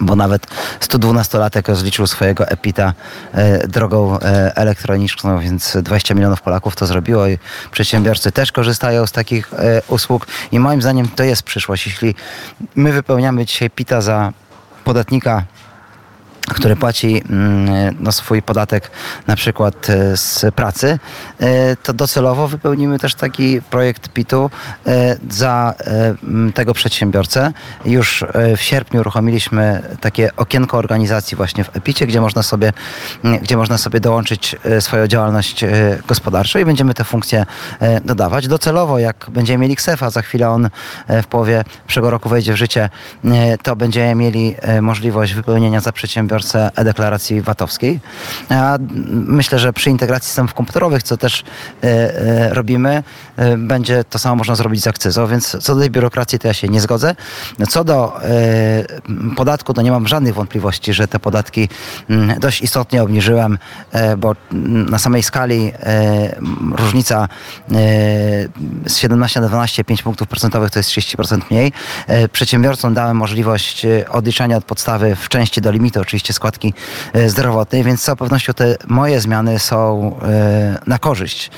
bo 0.00 0.16
nawet 0.16 0.46
112-latek 0.80 1.68
rozliczył 1.68 2.06
swojego 2.06 2.48
EPITA 2.48 2.92
e, 3.32 3.68
drogą 3.68 4.18
elektroniczną, 4.54 5.38
więc 5.40 5.76
20 5.82 6.14
milionów 6.14 6.42
Polaków 6.42 6.76
to 6.76 6.86
zrobiło 6.86 7.26
i 7.28 7.38
przedsiębiorcy 7.70 8.32
też 8.32 8.52
korzystają 8.52 9.06
z 9.06 9.12
takich 9.12 9.50
usług 9.88 10.26
i 10.52 10.58
moim 10.58 10.82
zdaniem 10.82 11.08
to 11.08 11.24
jest 11.24 11.42
przyszłość. 11.42 11.86
Jeśli 11.86 12.14
my 12.74 12.92
wypełniamy 12.92 13.46
dzisiaj 13.46 13.70
PITA 13.70 14.00
za 14.00 14.32
podatnika 14.84 15.44
który 16.48 16.76
płaci 16.76 17.22
mm, 17.30 17.96
no, 18.00 18.12
swój 18.12 18.42
podatek 18.42 18.90
na 19.26 19.36
przykład 19.36 19.90
e, 19.90 20.16
z 20.16 20.54
pracy, 20.54 20.98
e, 21.40 21.76
to 21.76 21.92
docelowo 21.92 22.48
wypełnimy 22.48 22.98
też 22.98 23.14
taki 23.14 23.62
projekt 23.62 24.08
PIT-u 24.08 24.50
e, 24.86 25.16
za 25.30 25.74
tego 26.54 26.74
przedsiębiorcę. 26.74 27.52
Już 27.84 28.24
w 28.56 28.60
sierpniu 28.60 29.00
uruchomiliśmy 29.00 29.82
takie 30.00 30.36
okienko 30.36 30.78
organizacji 30.78 31.36
właśnie 31.36 31.64
w 31.64 31.76
EPIT-cie, 31.76 32.06
gdzie 32.06 32.20
można 32.20 32.42
sobie, 32.42 32.72
gdzie 33.42 33.56
można 33.56 33.78
sobie 33.78 34.00
dołączyć 34.00 34.56
swoją 34.80 35.06
działalność 35.06 35.64
gospodarczą 36.08 36.58
i 36.58 36.64
będziemy 36.64 36.94
te 36.94 37.04
funkcje 37.04 37.46
dodawać. 38.04 38.48
Docelowo, 38.48 38.98
jak 38.98 39.26
będziemy 39.28 39.62
mieli 39.62 39.76
KSEF-a, 39.76 40.10
za 40.10 40.22
chwilę 40.22 40.50
on 40.50 40.70
w 41.08 41.26
połowie 41.26 41.64
przyszłego 41.86 42.10
roku 42.10 42.28
wejdzie 42.28 42.52
w 42.52 42.56
życie, 42.56 42.88
to 43.62 43.76
będziemy 43.76 44.14
mieli 44.14 44.56
możliwość 44.80 45.34
wypełnienia 45.34 45.80
za 45.80 45.92
przedsiębiorcę 45.92 46.29
e-deklaracji 46.76 47.42
VAT-owskiej. 47.42 48.00
Myślę, 49.10 49.58
że 49.58 49.72
przy 49.72 49.90
integracji 49.90 50.26
systemów 50.26 50.54
komputerowych, 50.54 51.02
co 51.02 51.16
też 51.16 51.44
e, 51.82 51.86
e, 51.86 52.54
robimy, 52.54 53.02
e, 53.36 53.56
będzie 53.56 54.04
to 54.04 54.18
samo 54.18 54.34
można 54.36 54.54
zrobić 54.54 54.82
z 54.82 54.86
akcyzą, 54.86 55.26
więc 55.26 55.56
co 55.60 55.74
do 55.74 55.80
tej 55.80 55.90
biurokracji 55.90 56.38
to 56.38 56.48
ja 56.48 56.54
się 56.54 56.68
nie 56.68 56.80
zgodzę. 56.80 57.14
Co 57.68 57.84
do 57.84 58.20
podatku, 59.36 59.74
to 59.74 59.82
nie 59.82 59.90
mam 59.90 60.08
żadnych 60.08 60.34
wątpliwości, 60.34 60.92
że 60.92 61.08
te 61.08 61.18
podatki 61.18 61.68
mm, 62.10 62.40
dość 62.40 62.62
istotnie 62.62 63.02
obniżyłem, 63.02 63.58
bo 64.18 64.36
na 64.90 64.98
samej 64.98 65.22
skali 65.22 65.72
różnica 66.72 67.28
z 68.86 68.96
17 68.96 69.40
na 69.40 69.48
12, 69.48 69.84
5 69.84 70.02
punktów 70.02 70.28
procentowych 70.28 70.70
to 70.70 70.78
jest 70.78 70.90
30% 70.90 71.40
mniej. 71.50 71.72
Przedsiębiorcom 72.32 72.94
dałem 72.94 73.16
możliwość 73.16 73.86
odliczania 74.10 74.56
od 74.56 74.64
podstawy 74.64 75.16
w 75.16 75.28
części 75.28 75.60
do 75.60 75.70
limitu, 75.70 76.04
oczywiście 76.20 76.32
składki 76.32 76.74
e, 77.12 77.28
zdrowotnej, 77.28 77.84
więc 77.84 78.00
z 78.00 78.04
całą 78.04 78.16
pewnością 78.16 78.52
te 78.52 78.76
moje 78.86 79.20
zmiany 79.20 79.58
są 79.58 80.16
e, 80.22 80.78
na 80.86 80.98
korzyść, 80.98 81.50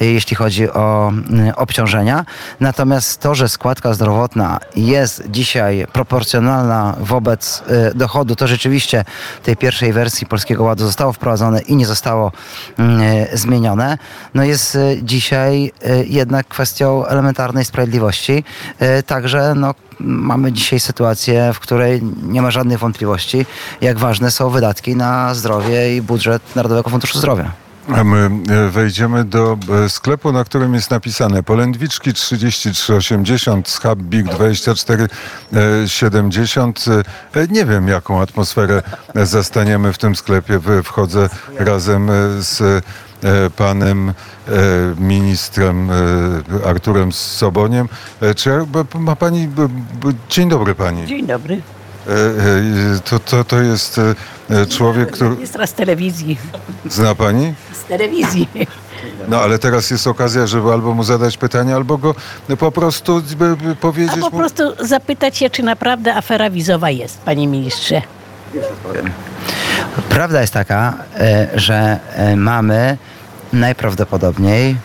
e, 0.00 0.04
jeśli 0.04 0.36
chodzi 0.36 0.70
o 0.70 1.12
obciążenia. 1.56 2.24
Natomiast 2.60 3.20
to, 3.20 3.34
że 3.34 3.48
składka 3.48 3.94
zdrowotna 3.94 4.58
jest 4.76 5.22
dzisiaj 5.30 5.86
proporcjonalna 5.92 6.96
wobec 7.00 7.62
dochodu, 7.94 8.36
to 8.36 8.46
rzeczywiście 8.46 9.04
w 9.42 9.44
tej 9.44 9.56
pierwszej 9.56 9.92
wersji 9.92 10.26
Polskiego 10.26 10.64
Ładu 10.64 10.84
zostało 10.84 11.12
wprowadzone 11.12 11.60
i 11.60 11.76
nie 11.76 11.86
zostało 11.86 12.32
mm, 12.78 13.00
zmienione. 13.32 13.98
No 14.34 14.44
jest 14.44 14.78
dzisiaj 15.02 15.72
jednak 16.04 16.48
kwestią 16.48 17.06
elementarnej 17.06 17.64
sprawiedliwości. 17.64 18.44
Także 19.06 19.54
no, 19.54 19.74
mamy 20.00 20.52
dzisiaj 20.52 20.80
sytuację, 20.80 21.50
w 21.54 21.60
której 21.60 22.02
nie 22.22 22.42
ma 22.42 22.50
żadnych 22.50 22.78
wątpliwości, 22.78 23.46
jak 23.80 23.98
ważne 23.98 24.30
są 24.30 24.50
wydatki 24.50 24.96
na 24.96 25.34
zdrowie 25.34 25.96
i 25.96 26.02
budżet 26.02 26.56
Narodowego 26.56 26.90
Funduszu 26.90 27.18
Zdrowia. 27.18 27.52
A 27.96 28.04
my 28.04 28.30
e, 28.50 28.68
wejdziemy 28.68 29.24
do 29.24 29.58
e, 29.84 29.88
sklepu, 29.88 30.32
na 30.32 30.44
którym 30.44 30.74
jest 30.74 30.90
napisane 30.90 31.42
Polędwiczki 31.42 32.12
3380, 32.12 33.68
Schab 33.68 33.98
Big 33.98 34.26
2470. 34.26 36.84
E, 37.34 37.46
Nie 37.48 37.64
wiem, 37.64 37.88
jaką 37.88 38.20
atmosferę 38.20 38.82
zastaniemy 39.14 39.92
w 39.92 39.98
tym 39.98 40.16
sklepie. 40.16 40.60
Wchodzę 40.84 41.28
razem 41.58 42.10
z 42.38 42.84
panem 43.56 44.08
e, 44.08 44.12
ministrem 44.98 45.90
e, 45.90 45.94
Arturem 46.68 47.12
Soboniem. 47.12 47.88
E, 48.20 48.34
Czy 48.34 48.50
ma 48.94 49.16
pani... 49.16 49.48
Dzień 50.28 50.48
dobry 50.48 50.74
pani. 50.74 51.06
Dzień 51.06 51.26
dobry. 51.26 51.60
E, 52.06 52.10
e, 52.10 53.00
To, 53.04 53.18
to, 53.18 53.44
to 53.44 53.60
jest 53.62 53.98
e, 53.98 54.14
e, 54.62 54.66
człowiek, 54.66 55.10
który... 55.10 55.36
Jest 55.40 55.56
raz 55.56 55.70
z 55.70 55.72
telewizji. 55.72 56.38
Zna 56.86 57.14
pani? 57.14 57.54
Z 57.72 57.84
telewizji. 57.84 58.48
No 59.28 59.40
ale 59.40 59.58
teraz 59.58 59.90
jest 59.90 60.06
okazja, 60.06 60.46
żeby 60.46 60.72
albo 60.72 60.94
mu 60.94 61.04
zadać 61.04 61.36
pytanie, 61.36 61.74
albo 61.74 61.98
go 61.98 62.14
no, 62.48 62.56
po 62.56 62.72
prostu 62.72 63.22
by, 63.36 63.56
by 63.56 63.70
A 63.70 63.74
powiedzieć 63.74 64.20
po 64.20 64.30
mu... 64.30 64.38
prostu 64.38 64.62
zapytać 64.86 65.36
się, 65.36 65.50
czy 65.50 65.62
naprawdę 65.62 66.14
afera 66.14 66.50
wizowa 66.50 66.90
jest, 66.90 67.18
panie 67.18 67.46
ministrze. 67.46 68.02
Prawda 70.08 70.40
jest 70.40 70.52
taka, 70.52 70.94
e, 71.18 71.48
że 71.54 71.98
e, 72.14 72.36
mamy 72.36 72.98
najprawdopodobniej 73.52 74.76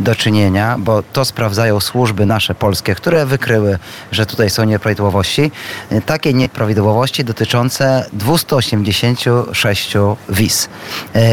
do 0.00 0.14
czynienia, 0.14 0.76
bo 0.78 1.02
to 1.02 1.24
sprawdzają 1.24 1.80
służby 1.80 2.26
nasze 2.26 2.54
polskie, 2.54 2.94
które 2.94 3.26
wykryły, 3.26 3.78
że 4.12 4.26
tutaj 4.26 4.50
są 4.50 4.64
nieprawidłowości, 4.64 5.50
takie 6.06 6.34
nieprawidłowości 6.34 7.24
dotyczące 7.24 8.06
286 8.12 9.94
wiz. 10.28 10.68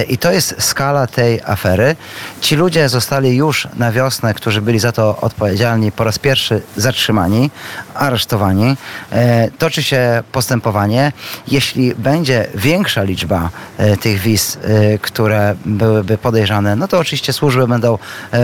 I 0.10 0.18
to 0.18 0.32
jest 0.32 0.56
skala 0.60 1.08
tej 1.08 1.42
afery. 1.46 1.96
Ci 2.42 2.56
ludzie 2.56 2.90
zostali 2.90 3.36
już 3.36 3.68
na 3.78 3.92
wiosnę, 3.92 4.34
którzy 4.34 4.62
byli 4.62 4.80
za 4.80 4.92
to 4.92 5.18
odpowiedzialni, 5.22 5.92
po 5.92 6.04
raz 6.04 6.20
pierwszy 6.20 6.62
zatrzymani, 6.76 7.52
aresztowani. 7.96 8.78
E, 9.12 9.52
Toczy 9.58 9.84
się 9.84 10.24
postępowanie. 10.32 11.12
Jeśli 11.48 11.96
będzie 11.96 12.48
większa 12.56 13.04
liczba 13.04 13.50
e, 13.78 13.98
tych 13.98 14.20
wiz, 14.20 14.58
e, 14.64 14.98
które 14.98 15.56
byłyby 15.66 16.18
podejrzane, 16.18 16.76
no 16.76 16.88
to 16.88 17.00
oczywiście 17.00 17.34
służby 17.34 17.68
będą 17.68 17.98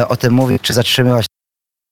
o 0.08 0.17
tym 0.17 0.34
mówić, 0.34 0.62
czy 0.62 0.74
zatrzymywać 0.74 1.26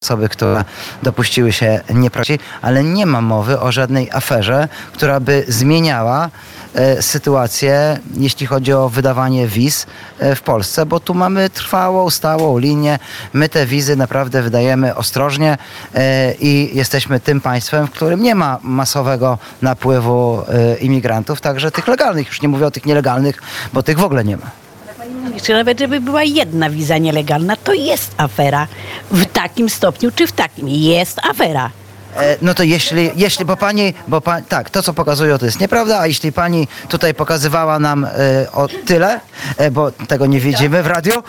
osoby, 0.05 0.29
które 0.29 0.63
dopuściły 1.03 1.51
się 1.51 1.81
nieprawdziwej, 1.93 2.39
ale 2.61 2.83
nie 2.83 3.05
ma 3.05 3.21
mowy 3.21 3.59
o 3.59 3.71
żadnej 3.71 4.11
aferze, 4.11 4.67
która 4.93 5.19
by 5.19 5.45
zmieniała 5.47 6.29
e, 6.73 7.01
sytuację, 7.01 7.99
jeśli 8.17 8.47
chodzi 8.47 8.73
o 8.73 8.89
wydawanie 8.89 9.47
wiz 9.47 9.85
e, 10.19 10.35
w 10.35 10.41
Polsce, 10.41 10.85
bo 10.85 10.99
tu 10.99 11.13
mamy 11.13 11.49
trwałą, 11.49 12.09
stałą 12.09 12.57
linię. 12.57 12.99
My 13.33 13.49
te 13.49 13.65
wizy 13.65 13.95
naprawdę 13.95 14.41
wydajemy 14.41 14.95
ostrożnie 14.95 15.57
e, 15.95 16.33
i 16.33 16.77
jesteśmy 16.77 17.19
tym 17.19 17.41
państwem, 17.41 17.87
w 17.87 17.91
którym 17.91 18.23
nie 18.23 18.35
ma 18.35 18.59
masowego 18.61 19.37
napływu 19.61 20.43
imigrantów, 20.81 21.41
także 21.41 21.71
tych 21.71 21.87
legalnych, 21.87 22.27
już 22.27 22.41
nie 22.41 22.47
mówię 22.47 22.65
o 22.65 22.71
tych 22.71 22.85
nielegalnych, 22.85 23.41
bo 23.73 23.83
tych 23.83 23.99
w 23.99 24.03
ogóle 24.03 24.23
nie 24.23 24.37
ma. 24.37 24.64
Jeszcze 25.33 25.53
nawet, 25.53 25.79
żeby 25.79 26.01
była 26.01 26.23
jedna 26.23 26.69
wiza 26.69 26.97
nielegalna, 26.97 27.55
to 27.55 27.73
jest 27.73 28.15
afera. 28.17 28.67
W 29.11 29.25
takim 29.25 29.69
stopniu, 29.69 30.11
czy 30.15 30.27
w 30.27 30.31
takim. 30.31 30.69
Jest 30.69 31.19
afera. 31.25 31.71
E, 32.15 32.37
No 32.41 32.53
to 32.53 32.63
jeśli, 32.63 33.11
jeśli 33.15 33.45
bo 33.45 33.57
pani, 33.57 33.93
bo 34.07 34.21
pa, 34.21 34.41
tak, 34.41 34.69
to 34.69 34.83
co 34.83 34.93
pokazują 34.93 35.37
to 35.37 35.45
jest 35.45 35.59
nieprawda, 35.59 35.99
a 35.99 36.07
jeśli 36.07 36.31
pani 36.31 36.67
tutaj 36.89 37.13
pokazywała 37.13 37.79
nam 37.79 38.05
e, 38.05 38.09
o 38.51 38.67
tyle, 38.85 39.19
e, 39.57 39.71
bo 39.71 39.91
tego 39.91 40.25
nie 40.25 40.39
widzimy 40.39 40.83
w 40.83 40.87
radiu, 40.87 41.23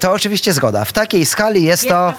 to 0.00 0.12
oczywiście 0.12 0.52
zgoda. 0.52 0.84
W 0.84 0.92
takiej 0.92 1.26
skali 1.26 1.64
jest 1.64 1.88
to... 1.88 2.12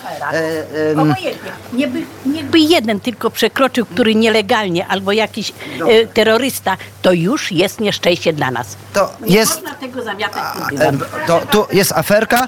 Obojętnie. 0.93 1.31
Niechby, 1.73 2.01
niechby 2.25 2.59
jeden 2.59 2.99
tylko 2.99 3.29
przekroczył, 3.29 3.85
który 3.85 4.15
nielegalnie, 4.15 4.87
albo 4.87 5.11
jakiś 5.11 5.53
e, 5.89 6.07
terrorysta, 6.07 6.77
to 7.01 7.11
już 7.13 7.51
jest 7.51 7.79
nieszczęście 7.79 8.33
dla 8.33 8.51
nas. 8.51 8.75
To 8.93 9.13
Nie 9.27 9.35
jest... 9.35 9.55
można 9.55 9.73
tego 9.75 10.03
zamiatać 10.03 10.43
pod 10.59 10.69
dywan. 10.77 10.99
To, 11.27 11.39
tu 11.51 11.65
jest 11.71 11.91
aferka, 11.91 12.47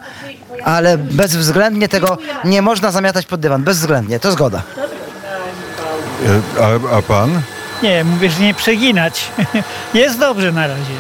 ale 0.63 0.97
bezwzględnie 0.97 1.87
tego 1.89 2.17
nie 2.45 2.61
można 2.61 2.91
zamiatać 2.91 3.25
pod 3.25 3.39
dywan. 3.39 3.63
Bezwzględnie, 3.63 4.19
to 4.19 4.31
zgoda. 4.31 4.61
E, 6.25 6.63
A, 6.63 6.97
a 6.97 7.01
pan? 7.01 7.41
Nie, 7.83 8.03
mówię, 8.03 8.29
że 8.29 8.39
nie 8.39 8.53
przeginać. 8.53 9.27
Jest 9.93 10.19
dobrze 10.19 10.51
na 10.51 10.67
razie. 10.67 10.93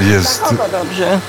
E, 0.00 0.04
Jest... 0.12 0.42
Dobrze. 0.72 1.20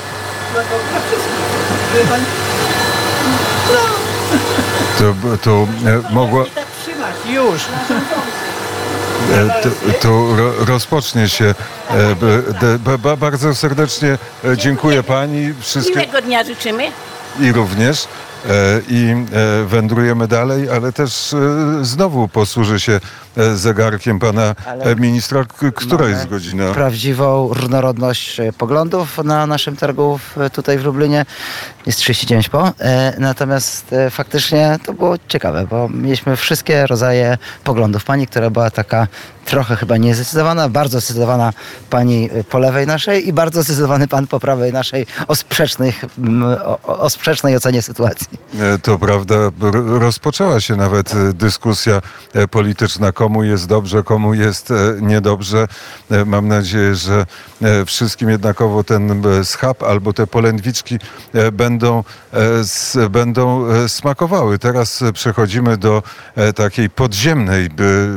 To, 5.00 5.14
to 5.44 5.68
e, 6.10 6.14
mogło... 6.14 6.46
Już. 7.26 7.62
E, 9.34 9.62
To, 9.64 9.70
to 10.02 10.36
ro, 10.36 10.66
rozpocznie 10.66 11.30
się. 11.30 11.56
Bardzo 13.20 13.56
serdecznie 13.56 14.18
dziękuję 14.58 15.04
pani. 15.04 15.54
Wszystkie... 15.62 15.96
Miłego 15.96 16.22
dnia 16.22 16.44
życzymy. 16.44 16.92
i 17.40 17.52
również. 17.52 18.08
E, 18.46 18.82
I 18.90 19.12
e, 19.12 19.66
wędrujemy 19.66 20.28
dalej, 20.28 20.70
ale 20.70 20.92
też 20.92 21.34
e, 21.34 21.38
znowu 21.82 22.28
posłuży 22.28 22.80
się 22.80 23.00
zegarkiem 23.56 24.20
pana 24.20 24.56
e, 24.66 24.96
ministra. 24.96 25.46
Która 25.76 26.10
jest 26.10 26.28
godzina? 26.28 26.74
Prawdziwą 26.74 27.54
różnorodność 27.54 28.38
poglądów 28.58 29.18
na 29.18 29.48
naszym 29.48 29.76
targu 29.76 30.20
tutaj 30.54 30.78
w 30.78 30.84
Lublinie. 30.84 31.26
Jest 31.86 32.00
39 32.00 32.50
po. 32.50 32.72
Natomiast 33.18 33.96
faktycznie 34.12 34.80
to 34.86 34.94
było 34.94 35.16
ciekawe, 35.28 35.68
bo 35.70 35.90
mieliśmy 35.90 36.36
wszystkie 36.36 36.88
rodzaje 36.88 37.38
poglądów. 37.64 38.04
Pani, 38.04 38.28
która 38.28 38.50
była 38.50 38.72
taka 38.72 39.08
trochę 39.50 39.76
chyba 39.76 39.98
niezdecydowana, 39.98 40.70
bardzo 40.70 41.00
zdecydowana 41.00 41.54
pani 41.90 42.30
po 42.50 42.60
lewej 42.60 42.88
naszej 42.88 43.28
i 43.28 43.34
bardzo 43.34 43.64
zdecydowany 43.64 44.08
pan 44.08 44.28
po 44.28 44.40
prawej 44.40 44.74
naszej 44.74 45.06
o, 45.28 45.36
sprzecznych, 45.36 46.06
o, 46.84 47.00
o 47.00 47.10
sprzecznej 47.10 47.56
ocenie 47.56 47.82
sytuacji. 47.82 48.28
E, 48.60 48.78
To 48.80 49.00
prawda, 49.00 49.36
rozpoczęła 50.00 50.60
się 50.60 50.76
nawet 50.76 51.14
e, 51.16 51.34
dyskusja 51.34 52.02
e, 52.34 52.48
polityczna, 52.48 53.12
komu 53.12 53.44
jest 53.44 53.68
dobrze, 53.68 54.04
komu 54.04 54.34
jest 54.34 54.74
niedobrze. 55.02 55.68
Mam 56.26 56.48
nadzieję, 56.48 56.96
że 56.96 57.26
wszystkim 57.86 58.30
jednakowo 58.30 58.84
ten 58.84 59.24
schab 59.44 59.84
albo 59.84 60.14
te 60.14 60.28
polędwiczki 60.28 61.00
będą, 61.52 62.04
będą 63.10 63.66
smakowały. 63.88 64.60
Teraz 64.60 65.04
przechodzimy 65.14 65.78
do 65.78 66.04
takiej 66.56 66.90
podziemnej 66.90 67.70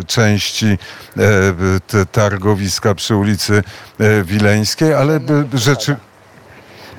części 0.06 0.78
targowiska 2.12 2.94
przy 2.94 3.16
ulicy 3.16 3.62
Wileńskiej, 4.24 4.94
ale 4.94 5.20
rzeczy... 5.54 5.96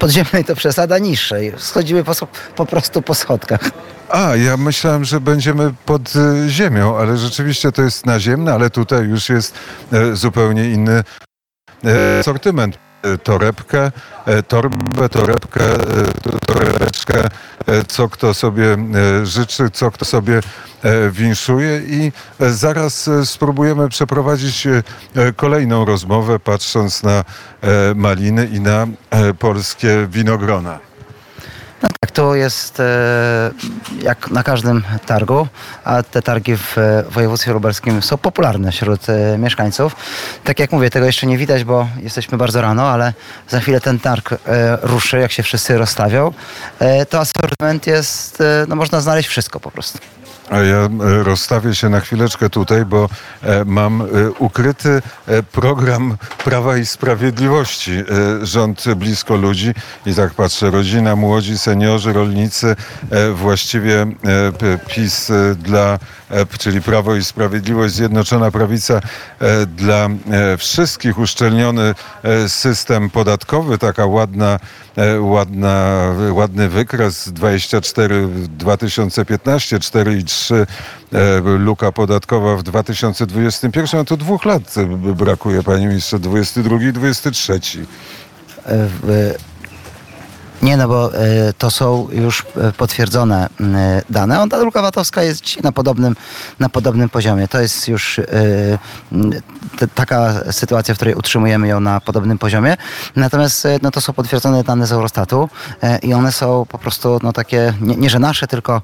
Podziemnej 0.03 0.45
to 0.45 0.55
przesada 0.55 0.97
niższej. 0.97 1.53
Schodzimy 1.57 2.03
po, 2.03 2.13
po 2.55 2.65
prostu 2.65 3.01
po 3.01 3.15
schodkach. 3.15 3.71
A, 4.09 4.35
ja 4.35 4.57
myślałem, 4.57 5.05
że 5.05 5.21
będziemy 5.21 5.73
pod 5.85 6.13
e, 6.15 6.49
ziemią, 6.49 6.97
ale 6.97 7.17
rzeczywiście 7.17 7.71
to 7.71 7.81
jest 7.81 8.05
naziemne, 8.05 8.53
ale 8.53 8.69
tutaj 8.69 9.03
już 9.05 9.29
jest 9.29 9.53
e, 9.93 10.15
zupełnie 10.15 10.69
inny 10.69 11.03
e, 11.83 12.23
sortyment. 12.23 12.77
E, 13.03 13.17
Torebkę, 13.17 13.91
e, 14.25 14.43
torbę, 14.43 15.09
torebkę, 15.09 15.61
e, 15.65 15.77
to- 16.23 16.39
torebeczkę, 16.45 17.29
co 17.87 18.09
kto 18.09 18.33
sobie 18.33 18.77
życzy, 19.23 19.69
co 19.69 19.91
kto 19.91 20.05
sobie 20.05 20.41
winszuje 21.11 21.81
i 21.87 22.11
zaraz 22.39 23.09
spróbujemy 23.25 23.89
przeprowadzić 23.89 24.67
kolejną 25.35 25.85
rozmowę, 25.85 26.39
patrząc 26.39 27.03
na 27.03 27.23
maliny 27.95 28.45
i 28.53 28.59
na 28.59 28.87
polskie 29.39 30.07
winogrona. 30.09 30.79
No 31.83 31.89
tak, 32.01 32.11
to 32.11 32.35
jest 32.35 32.79
e, 32.79 32.83
jak 34.01 34.31
na 34.31 34.43
każdym 34.43 34.83
targu, 35.05 35.47
a 35.83 36.03
te 36.03 36.21
targi 36.21 36.57
w 36.57 36.77
e, 36.77 37.03
województwie 37.09 37.53
lubelskim 37.53 38.01
są 38.01 38.17
popularne 38.17 38.71
wśród 38.71 39.09
e, 39.09 39.37
mieszkańców. 39.37 39.95
Tak 40.43 40.59
jak 40.59 40.71
mówię, 40.71 40.89
tego 40.89 41.05
jeszcze 41.05 41.27
nie 41.27 41.37
widać, 41.37 41.63
bo 41.63 41.87
jesteśmy 42.01 42.37
bardzo 42.37 42.61
rano, 42.61 42.89
ale 42.89 43.13
za 43.49 43.59
chwilę 43.59 43.81
ten 43.81 43.99
targ 43.99 44.29
ruszy, 44.81 45.19
jak 45.19 45.31
się 45.31 45.43
wszyscy 45.43 45.77
rozstawią. 45.77 46.33
To 47.09 47.19
asortyment 47.19 47.87
jest, 47.87 48.43
no 48.67 48.75
można 48.75 49.01
znaleźć 49.01 49.29
wszystko 49.29 49.59
po 49.59 49.71
prostu. 49.71 49.99
Ja 50.51 50.59
e, 50.59 50.89
rozstawię 51.23 51.75
się 51.75 51.89
na 51.89 51.99
chwileczkę 51.99 52.49
tutaj, 52.49 52.85
bo 52.85 53.09
e, 53.41 53.65
mam 53.65 54.01
e, 54.01 54.05
ukryty 54.39 55.01
program 55.51 56.17
Prawa 56.43 56.77
i 56.77 56.85
Sprawiedliwości. 56.85 57.91
Rząd 58.41 58.85
blisko 58.95 59.35
ludzi 59.35 59.73
i 60.05 60.13
tak 60.15 60.33
patrzę, 60.33 60.71
rodzina, 60.71 61.15
młodzi, 61.15 61.57
seniorzy, 61.57 62.13
rolnicy, 62.13 62.75
właściwie 63.33 64.07
PiS 64.87 65.31
dla, 65.55 65.99
czyli 66.59 66.81
Prawo 66.81 67.15
i 67.15 67.23
Sprawiedliwość, 67.23 67.93
Zjednoczona 67.93 68.51
Prawica 68.51 69.01
e, 69.39 69.65
dla 69.65 70.09
e, 70.31 70.57
wszystkich, 70.57 71.19
uszczelniony 71.19 71.95
e, 72.23 72.49
system 72.49 73.09
podatkowy, 73.09 73.77
taka 73.77 74.05
ładna, 74.05 74.59
e, 74.95 75.21
ładna, 75.21 76.03
ładny 76.31 76.69
wykres 76.69 77.29
24 77.31 78.27
w 78.27 78.47
2015, 78.47 79.79
4 79.79 80.17
i 80.17 80.23
3 80.23 80.67
e, 81.13 81.39
luka 81.57 81.91
podatkowa 81.91 82.57
w 82.57 82.63
2021, 82.63 83.99
no 83.99 84.05
to 84.05 84.17
dwóch 84.17 84.45
lat 84.45 84.77
e, 84.77 84.85
brakuje, 85.13 85.63
panie 85.63 85.87
ministrze, 85.87 86.19
22 86.19 86.83
i 86.83 86.93
23. 86.93 87.53
E, 87.53 87.59
w, 88.65 89.33
Nie, 90.63 90.77
no 90.77 90.87
bo 90.87 91.15
e, 91.15 91.53
to 91.53 91.71
są 91.71 92.07
już 92.11 92.45
e, 92.57 92.71
potwierdzone 92.71 93.49
m, 93.59 93.77
dane. 94.09 94.41
On, 94.41 94.49
ta 94.49 94.57
luka 94.57 94.81
VAT-owska 94.81 95.23
jest 95.23 95.63
na 95.63 95.71
podobnym, 95.71 96.15
na 96.59 96.69
podobnym 96.69 97.09
poziomie. 97.09 97.47
To 97.47 97.61
jest 97.61 97.87
już 97.87 98.19
m, 99.11 99.31
t- 99.77 99.87
taka 99.87 100.33
sytuacja, 100.51 100.93
w 100.93 100.97
której 100.97 101.15
utrzymujemy 101.15 101.67
ją 101.67 101.79
na 101.79 102.01
podobnym 102.01 102.37
poziomie. 102.37 102.77
Natomiast 103.15 103.67
no, 103.81 103.91
to 103.91 104.01
są 104.01 104.13
potwierdzone 104.13 104.63
dane 104.63 104.87
z 104.87 104.91
Eurostatu 104.91 105.49
i 106.01 106.13
one 106.13 106.31
są 106.31 106.65
po 106.69 106.77
prostu 106.77 107.19
no, 107.23 107.33
takie, 107.33 107.73
nie, 107.81 107.95
nie 107.95 108.09
że 108.09 108.19
nasze, 108.19 108.47
tylko, 108.47 108.81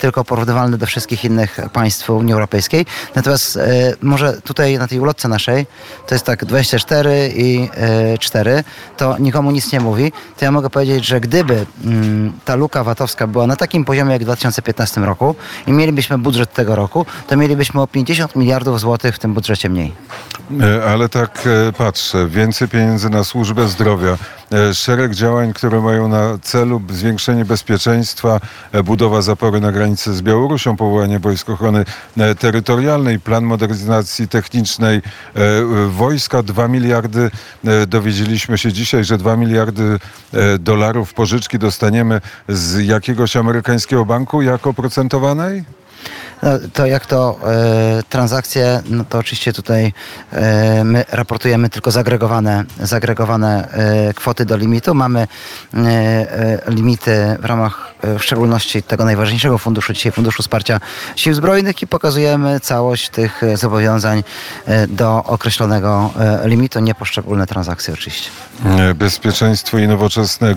tylko 0.00 0.24
porównywalne 0.24 0.78
do 0.78 0.86
wszystkich 0.86 1.24
innych 1.24 1.58
państw 1.72 2.10
Unii 2.10 2.32
Europejskiej. 2.32 2.86
Natomiast 3.14 3.58
może 4.02 4.40
tutaj 4.40 4.78
na 4.78 4.88
tej 4.88 5.00
ulotce 5.00 5.28
naszej 5.28 5.66
to 6.06 6.14
jest 6.14 6.24
tak 6.24 6.44
24 6.44 7.32
i 7.36 7.68
e, 8.14 8.18
4, 8.18 8.64
to 8.96 9.18
nikomu 9.18 9.50
nic 9.50 9.72
nie 9.72 9.80
mówi. 9.80 10.12
To 10.38 10.44
ja 10.44 10.52
mogę 10.52 10.70
powiedzieć, 10.70 11.11
że 11.11 11.11
gdyby 11.20 11.66
mm, 11.84 12.32
ta 12.44 12.54
luka 12.54 12.84
VAT-owska 12.84 13.26
była 13.26 13.46
na 13.46 13.56
takim 13.56 13.84
poziomie 13.84 14.12
jak 14.12 14.22
w 14.22 14.24
2015 14.24 15.00
roku 15.00 15.34
i 15.66 15.72
mielibyśmy 15.72 16.18
budżet 16.18 16.52
tego 16.52 16.76
roku, 16.76 17.06
to 17.26 17.36
mielibyśmy 17.36 17.80
o 17.80 17.86
50 17.86 18.36
miliardów 18.36 18.80
złotych 18.80 19.16
w 19.16 19.18
tym 19.18 19.34
budżecie 19.34 19.68
mniej. 19.68 19.92
E, 20.60 20.84
Ale 20.84 21.08
tak 21.08 21.44
e, 21.68 21.72
patrzę, 21.72 22.28
więcej 22.28 22.68
pieniędzy 22.68 23.10
na 23.10 23.24
służbę 23.24 23.68
zdrowia, 23.68 24.18
e, 24.52 24.74
szereg 24.74 25.14
działań, 25.14 25.52
które 25.52 25.80
mają 25.80 26.08
na 26.08 26.38
celu 26.42 26.82
zwiększenie 26.90 27.44
bezpieczeństwa, 27.44 28.40
budowa 28.84 29.22
zapory 29.22 29.60
na 29.60 29.72
granicy 29.72 30.14
z 30.14 30.22
Białorusią, 30.22 30.76
powołanie 30.76 31.18
Wojsk 31.18 31.50
Ochrony 31.50 31.84
Terytorialnej, 32.38 33.20
plan 33.20 33.44
modernizacji 33.44 34.28
technicznej 34.28 35.02
wojska, 35.88 36.42
2 36.42 36.68
miliardy, 36.68 37.30
dowiedzieliśmy 37.86 38.58
się 38.58 38.72
dzisiaj, 38.72 39.04
że 39.04 39.18
2 39.18 39.36
miliardy 39.36 39.98
e, 40.34 40.58
dolarów 40.92 41.14
pożyczki 41.14 41.58
dostaniemy 41.58 42.20
z 42.48 42.86
jakiegoś 42.86 43.36
amerykańskiego 43.36 44.04
banku 44.04 44.42
jako 44.42 44.70
oprocentowanej? 44.70 45.64
No, 46.42 46.50
to 46.72 46.86
jak 46.86 47.06
to 47.06 47.38
e, 47.46 48.02
transakcje, 48.08 48.82
no 48.90 49.04
to 49.04 49.18
oczywiście 49.18 49.52
tutaj 49.52 49.92
e, 50.32 50.84
my 50.84 51.04
raportujemy 51.12 51.70
tylko 51.70 51.90
zagregowane, 51.90 52.64
zagregowane 52.80 53.68
e, 53.72 54.14
kwoty 54.14 54.44
do 54.44 54.56
limitu. 54.56 54.94
Mamy 54.94 55.20
e, 55.20 55.78
e, 55.78 56.60
limity 56.68 57.36
w 57.40 57.44
ramach 57.44 57.94
e, 58.02 58.18
w 58.18 58.24
szczególności 58.24 58.82
tego 58.82 59.04
najważniejszego 59.04 59.58
funduszu, 59.58 59.92
dzisiaj 59.92 60.12
Funduszu 60.12 60.42
Wsparcia 60.42 60.80
Sił 61.16 61.34
Zbrojnych 61.34 61.82
i 61.82 61.86
pokazujemy 61.86 62.60
całość 62.60 63.08
tych 63.08 63.42
zobowiązań 63.54 64.24
do 64.88 65.24
określonego 65.24 66.10
limitu, 66.44 66.80
nie 66.80 66.94
poszczególne 66.94 67.46
transakcje 67.46 67.94
oczywiście. 67.94 68.30
Bezpieczeństwo 68.94 69.78
i 69.78 69.88
nowoczesne 69.88 70.54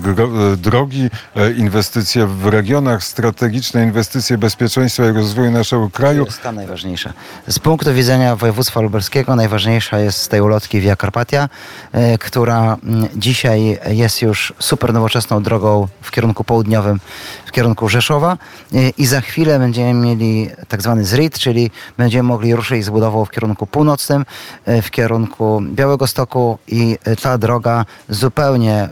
drogi, 0.57 1.09
inwestycje 1.57 2.27
w 2.27 2.45
regionach, 2.45 3.03
strategiczne 3.03 3.83
inwestycje 3.83 4.37
bezpieczeństwa 4.37 5.05
i 5.05 5.11
rozwoju 5.11 5.51
naszego 5.51 5.74
To 5.83 5.89
kraju. 5.89 6.25
jest 6.25 6.41
ta 6.41 6.51
najważniejsza. 6.51 7.13
Z 7.47 7.59
punktu 7.59 7.93
widzenia 7.93 8.35
województwa 8.35 8.81
lubelskiego 8.81 9.35
najważniejsza 9.35 9.99
jest 9.99 10.21
z 10.21 10.27
tej 10.27 10.41
ulotki 10.41 10.79
Via 10.79 10.95
Carpatia, 10.95 11.49
e, 11.91 12.17
która 12.17 12.77
mm, 12.83 13.07
dzisiaj 13.15 13.79
jest 13.89 14.21
już 14.21 14.53
super 14.59 14.93
nowoczesną 14.93 15.43
drogą 15.43 15.87
w 16.01 16.11
kierunku 16.11 16.43
południowym, 16.43 16.99
w 17.45 17.51
kierunku 17.51 17.89
Rzeszowa 17.89 18.37
e, 18.73 18.89
i 18.89 19.05
za 19.05 19.21
chwilę 19.21 19.59
będziemy 19.59 19.93
mieli 19.93 20.49
tak 20.67 20.81
zwany 20.81 21.05
ZRIT, 21.05 21.39
czyli 21.39 21.71
będziemy 21.97 22.23
mogli 22.23 22.55
ruszyć 22.55 22.85
z 22.85 22.89
budową 22.89 23.25
w 23.25 23.31
kierunku 23.31 23.67
północnym, 23.67 24.25
e, 24.65 24.81
w 24.81 24.91
kierunku 24.91 25.61
Białego 25.61 26.07
Stoku 26.07 26.57
i 26.67 26.97
ta 27.21 27.37
droga 27.37 27.85
zupełnie 28.09 28.89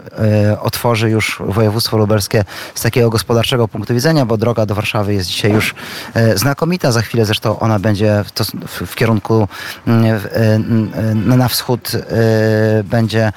otworzy 0.62 1.10
już 1.10 1.42
województwo 1.46 1.98
lubelskie 1.98 2.44
z 2.76 2.82
takiego 2.82 3.10
gospodarczego 3.10 3.68
punktu 3.68 3.94
widzenia, 3.94 4.26
bo 4.26 4.38
droga 4.38 4.66
do 4.66 4.76
Warszawy 4.76 5.14
jest 5.14 5.30
dzisiaj 5.30 5.52
już 5.52 5.76
e, 6.14 6.38
znakomita. 6.74 6.92
Za 6.92 7.02
chwilę 7.02 7.26
zresztą 7.26 7.60
ona 7.60 7.80
będzie 7.80 8.24
w, 8.24 8.32
w, 8.68 8.92
w 8.92 8.96
kierunku 8.96 9.48
mm, 9.88 10.06
e, 10.06 10.56
n- 10.56 10.92
e, 10.96 11.38
na 11.38 11.48
wschód 11.48 11.92
e, 11.96 12.84
będzie 12.84 13.32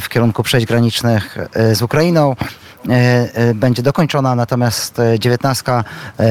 w 0.00 0.08
kierunku 0.08 0.42
przejść 0.42 0.66
granicznych 0.66 1.38
z 1.72 1.82
Ukrainą. 1.82 2.36
E, 2.88 3.28
e, 3.34 3.54
Będzie 3.54 3.82
dokończona, 3.82 4.34
natomiast 4.34 4.98
e, 4.98 5.18
dziewiętnastka 5.18 5.84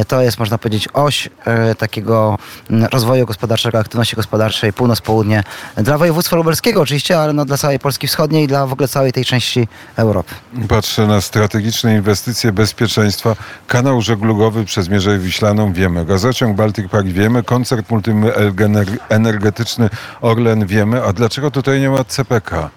to 0.07 0.21
jest, 0.21 0.39
można 0.39 0.57
powiedzieć, 0.57 0.87
oś 0.93 1.29
takiego 1.77 2.37
mm, 2.69 2.89
rozwoju 2.91 3.25
gospodarczego, 3.25 3.79
aktywności 3.79 4.15
gospodarczej, 4.15 4.73
północ-południe 4.73 5.43
dla 5.77 5.97
województwa 5.97 6.35
lubelskiego 6.35 6.81
oczywiście, 6.81 7.19
ale 7.19 7.33
no 7.33 7.45
dla 7.45 7.57
całej 7.57 7.79
Polski 7.79 8.07
Wschodniej 8.07 8.43
i 8.43 8.47
dla 8.47 8.67
w 8.67 8.73
ogóle 8.73 8.87
całej 8.87 9.13
tej 9.13 9.25
części 9.25 9.67
Europy. 9.95 10.35
Patrzę 10.67 11.07
na 11.07 11.21
strategiczne 11.21 11.95
inwestycje 11.95 12.51
bezpieczeństwa. 12.51 13.35
Kanał 13.67 14.01
żeglugowy 14.01 14.65
przez 14.65 14.89
Mierzeję 14.89 15.19
Wiślaną 15.19 15.73
wiemy. 15.73 16.05
Gazociąg 16.05 16.55
Baltic 16.55 16.85
Pipe 16.85 17.03
wiemy. 17.03 17.43
Koncert 17.43 17.89
multienergetyczny 17.89 19.89
Orlen 20.21 20.65
wiemy. 20.65 21.03
A 21.03 21.13
dlaczego 21.13 21.51
tutaj 21.51 21.79
nie 21.79 21.89
ma 21.89 22.03
CPK? 22.03 22.69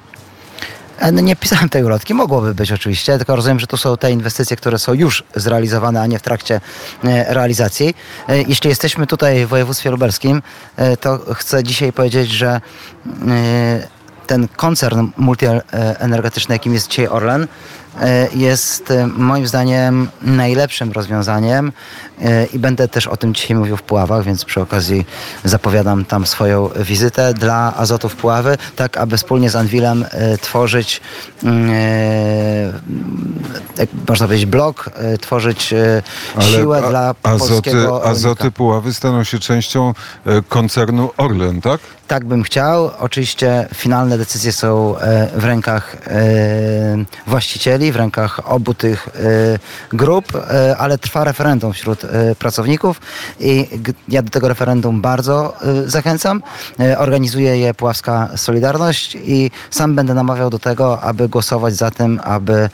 E, 1.02 1.12
No 1.12 1.20
nie 1.20 1.36
pisałem 1.36 1.68
tej 1.68 1.84
ulotki, 1.84 2.14
mogłoby 2.14 2.54
być 2.54 2.72
oczywiście, 2.72 3.16
tylko 3.18 3.36
rozumiem, 3.36 3.60
że 3.60 3.66
to 3.66 3.76
są 3.76 3.96
te 3.96 4.12
inwestycje, 4.12 4.56
które 4.56 4.78
są 4.78 4.94
już 4.94 5.24
zrealizowane, 5.36 6.00
a 6.00 6.06
nie 6.06 6.18
w 6.18 6.22
trakcie 6.22 6.60
e, 7.04 7.34
realizacji. 7.34 7.94
E, 8.28 8.42
Jeśli 8.42 8.70
jesteśmy 8.70 9.06
tutaj 9.06 9.46
w 9.46 9.48
województwie 9.48 9.90
lubelskim, 9.90 10.42
to 11.00 11.34
chcę 11.34 11.64
dzisiaj 11.64 11.92
powiedzieć, 11.92 12.30
że 12.30 12.60
ten 14.26 14.48
koncern 14.56 15.08
multienergetyczny, 15.16 16.54
jakim 16.54 16.74
jest 16.74 16.88
dzisiaj 16.88 17.08
Orlen, 17.08 17.46
jest 18.34 18.90
e, 18.90 19.06
moim 19.06 19.46
zdaniem 19.46 20.08
najlepszym 20.22 20.92
rozwiązaniem 20.92 21.72
e, 22.22 22.46
i 22.46 22.58
będę 22.58 22.88
też 22.88 23.06
o 23.06 23.16
tym 23.16 23.34
dzisiaj 23.34 23.56
mówił 23.56 23.76
w 23.76 23.82
Puławach, 23.82 24.24
więc 24.24 24.44
przy 24.44 24.60
okazji 24.60 25.06
zapowiadam 25.44 26.04
tam 26.04 26.26
swoją 26.26 26.68
wizytę 26.76 27.34
dla 27.34 27.74
Azotów 27.76 28.16
Puławy, 28.16 28.56
tak 28.76 28.96
aby 28.96 29.16
wspólnie 29.16 29.50
z 29.50 29.56
Anwilem 29.56 30.04
e, 30.10 30.38
tworzyć, 30.38 31.00
mm, 31.42 31.70
e, 31.70 32.72
jak 33.78 33.88
można 34.08 34.26
powiedzieć, 34.26 34.46
blok, 34.46 34.90
e, 34.94 35.18
tworzyć 35.18 35.72
e, 35.72 36.02
siłę 36.40 36.82
a- 36.84 36.88
dla 36.90 37.14
azoty, 37.22 37.48
polskiego 37.48 38.04
azoty. 38.06 38.50
Puławy 38.50 38.94
staną 38.94 39.24
się 39.24 39.38
częścią 39.38 39.94
e, 40.26 40.42
koncernu 40.48 41.10
Orlen, 41.16 41.60
tak? 41.60 41.80
Tak 42.08 42.24
bym 42.24 42.42
chciał. 42.42 42.90
Oczywiście 42.98 43.68
finalne 43.74 44.18
decyzje 44.18 44.52
są 44.52 44.98
e, 44.98 45.28
w 45.36 45.44
rękach 45.44 45.96
e, 46.06 46.10
w 47.90 47.96
rękach 47.96 48.40
obu 48.44 48.74
tych 48.74 49.08
e, 49.08 49.12
grup, 49.96 50.32
e, 50.36 50.76
ale 50.76 50.98
trwa 50.98 51.24
referendum 51.24 51.72
wśród 51.72 52.04
e, 52.04 52.34
pracowników 52.34 53.00
i 53.40 53.68
ja 54.08 54.22
do 54.22 54.30
tego 54.30 54.48
referendum 54.48 55.00
bardzo 55.00 55.56
zachęcam. 55.86 56.42
Organizuje 56.98 57.58
je 57.58 57.74
Puławska 57.74 58.28
Solidarność 58.36 59.14
i 59.24 59.50
sam 59.70 59.94
będę 59.94 60.14
namawiał 60.14 60.50
do 60.50 60.58
tego, 60.58 61.00
aby 61.00 61.28
głosować 61.28 61.74
za 61.74 61.90
tym, 61.90 62.20
aby 62.24 62.70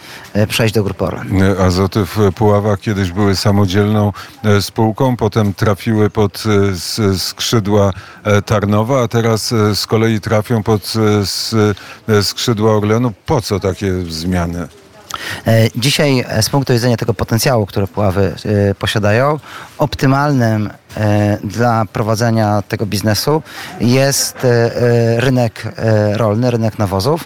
przejść 0.48 0.74
do 0.74 0.84
grupy 0.84 1.04
Orlen. 1.04 1.42
Azoty 1.60 2.04
w 2.04 2.32
Puławach 2.34 2.80
kiedyś 2.80 3.12
były 3.12 3.36
samodzielną 3.36 4.12
spółką, 4.60 5.16
potem 5.16 5.54
trafiły 5.54 6.10
pod 6.10 6.44
skrzydła 7.18 7.92
e, 8.24 8.42
Tarnowa, 8.42 9.02
a 9.02 9.08
teraz 9.08 9.48
z 9.74 9.86
kolei 9.86 10.20
trafią 10.20 10.62
pod 10.62 10.92
skrzydła 12.22 12.76
Orlenu. 12.76 13.12
Po 13.26 13.40
co 13.40 13.60
takie 13.60 13.92
zmiany? 14.08 14.68
E, 15.46 15.68
Dzisiaj 15.76 16.24
e, 16.28 16.42
z 16.42 16.50
punktu 16.50 16.72
widzenia 16.72 16.96
tego 16.96 17.14
potencjału, 17.14 17.66
który 17.66 17.86
Puławy 17.86 18.34
e, 18.44 18.74
posiadają, 18.74 19.40
optymalnym 19.78 20.70
dla 21.44 21.84
prowadzenia 21.92 22.62
tego 22.68 22.86
biznesu 22.86 23.42
jest 23.80 24.44
e, 24.44 24.48
e, 24.48 25.20
rynek 25.20 25.62
e, 25.76 26.18
rolny, 26.18 26.50
rynek 26.50 26.78
nawozów 26.78 27.24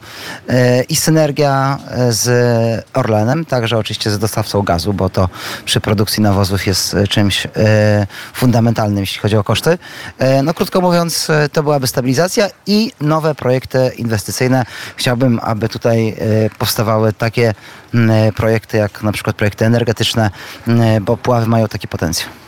e, 0.48 0.82
i 0.82 0.96
synergia 0.96 1.78
e, 1.90 2.12
z 2.12 2.84
Orlenem, 2.94 3.44
także 3.44 3.78
oczywiście 3.78 4.10
z 4.10 4.18
dostawcą 4.18 4.62
gazu, 4.62 4.92
bo 4.92 5.10
to 5.10 5.28
przy 5.64 5.80
produkcji 5.80 6.22
nawozów 6.22 6.66
jest 6.66 6.94
e, 6.94 7.08
czymś 7.08 7.46
e, 7.46 7.50
fundamentalnym, 8.34 8.98
jeśli 8.98 9.20
chodzi 9.20 9.36
o 9.36 9.44
koszty. 9.44 9.78
E, 10.18 10.42
No 10.42 10.54
krótko 10.54 10.80
mówiąc, 10.80 11.30
e, 11.30 11.48
to 11.48 11.62
byłaby 11.62 11.86
stabilizacja 11.86 12.48
i 12.66 12.92
nowe 13.00 13.34
projekty 13.34 13.90
inwestycyjne. 13.96 14.64
Chciałbym, 14.96 15.40
aby 15.42 15.68
tutaj 15.68 16.08
e, 16.08 16.14
powstawały 16.58 17.12
takie 17.12 17.54
e, 17.94 18.32
projekty, 18.32 18.76
jak 18.76 19.02
na 19.02 19.12
przykład 19.12 19.36
projekty 19.36 19.64
energetyczne, 19.64 20.30
bo 21.00 21.16
Puławy 21.16 21.46
mają 21.46 21.68
taki 21.68 21.88
potencjał. 21.88 22.41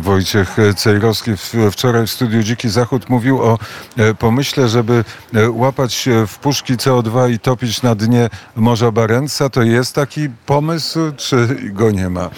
Wojciech 0.00 0.56
Cejrowski 0.76 1.30
wczoraj 1.70 2.06
w 2.06 2.10
studiu 2.10 2.42
Dziki 2.42 2.68
Zachód 2.68 3.08
mówił 3.08 3.42
o 3.42 3.58
e, 3.96 4.14
pomyśle, 4.14 4.68
żeby 4.68 5.04
e, 5.34 5.50
łapać 5.50 6.08
w 6.26 6.38
puszki 6.38 6.74
CO2 6.74 7.30
i 7.30 7.38
topić 7.38 7.82
na 7.82 7.94
dnie 7.94 8.30
Morza 8.56 8.90
Barentsa. 8.90 9.48
To 9.48 9.62
jest 9.62 9.94
taki 9.94 10.28
pomysł, 10.46 11.00
czy 11.16 11.46
go 11.72 11.90
nie 11.90 12.08
ma? 12.08 12.30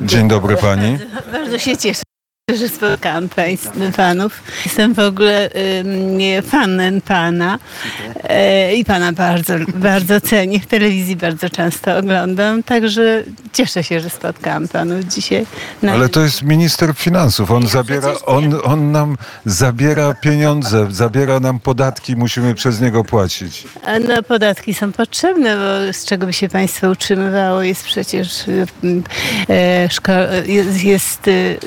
Dzień 0.00 0.28
dobry 0.28 0.56
pani. 0.56 0.98
Bardzo 1.32 1.58
się 1.58 1.76
cieszę. 1.76 2.09
Że 2.56 2.68
spotkałam 2.68 3.28
państw, 3.28 3.70
panów. 3.96 4.42
Jestem 4.66 4.94
w 4.94 4.98
ogóle 4.98 5.50
ym, 5.80 6.42
fanem 6.42 7.00
pana 7.00 7.58
e, 8.22 8.74
i 8.74 8.84
pana 8.84 9.12
bardzo, 9.12 9.54
bardzo 9.74 10.20
cenię. 10.20 10.60
W 10.60 10.66
telewizji 10.66 11.16
bardzo 11.16 11.50
często 11.50 11.96
oglądam, 11.96 12.62
także 12.62 13.24
cieszę 13.52 13.84
się, 13.84 14.00
że 14.00 14.10
spotkałam 14.10 14.68
panów 14.68 15.04
dzisiaj. 15.04 15.46
Ale 15.90 16.08
to 16.08 16.20
jest 16.20 16.42
minister 16.42 16.94
finansów. 16.94 17.50
On 17.50 17.66
zabiera, 17.68 18.12
on, 18.26 18.54
on 18.64 18.92
nam 18.92 19.16
zabiera 19.46 20.14
pieniądze, 20.14 20.86
zabiera 20.90 21.40
nam 21.40 21.60
podatki, 21.60 22.16
musimy 22.16 22.54
przez 22.54 22.80
niego 22.80 23.04
płacić. 23.04 23.64
A 23.86 23.98
no, 23.98 24.22
podatki 24.22 24.74
są 24.74 24.92
potrzebne, 24.92 25.56
bo 25.56 25.92
z 25.92 26.04
czego 26.04 26.26
by 26.26 26.32
się 26.32 26.48
państwo 26.48 26.90
utrzymywało 26.90 27.62
jest 27.62 27.84
przecież 27.84 28.48
y, 28.48 28.66
szko- 29.88 30.46
jest, 30.46 30.84
jest 30.84 31.28
y, 31.28 31.58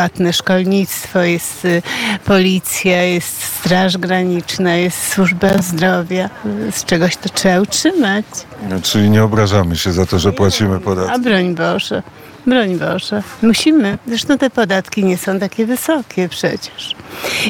bezpłatne 0.00 0.32
szkolnictwo, 0.32 1.22
jest 1.22 1.64
y, 1.64 1.82
policja, 2.24 3.02
jest 3.02 3.42
straż 3.42 3.98
graniczna, 3.98 4.74
jest 4.74 5.12
służba 5.12 5.48
zdrowia. 5.62 6.30
Z 6.70 6.84
czegoś 6.84 7.16
to 7.16 7.28
trzeba 7.28 7.60
utrzymać. 7.60 8.24
No, 8.68 8.76
Czyli 8.82 9.10
nie 9.10 9.22
obrażamy 9.24 9.76
się 9.76 9.92
za 9.92 10.06
to, 10.06 10.18
że 10.18 10.32
płacimy 10.32 10.76
A 10.76 10.80
podatki. 10.80 11.20
broń 11.20 11.54
Boże, 11.54 12.02
broń 12.46 12.78
Boże. 12.78 13.22
Musimy. 13.42 13.98
Zresztą 14.06 14.38
te 14.38 14.50
podatki 14.50 15.04
nie 15.04 15.18
są 15.18 15.38
takie 15.38 15.66
wysokie 15.66 16.28
przecież. 16.28 16.94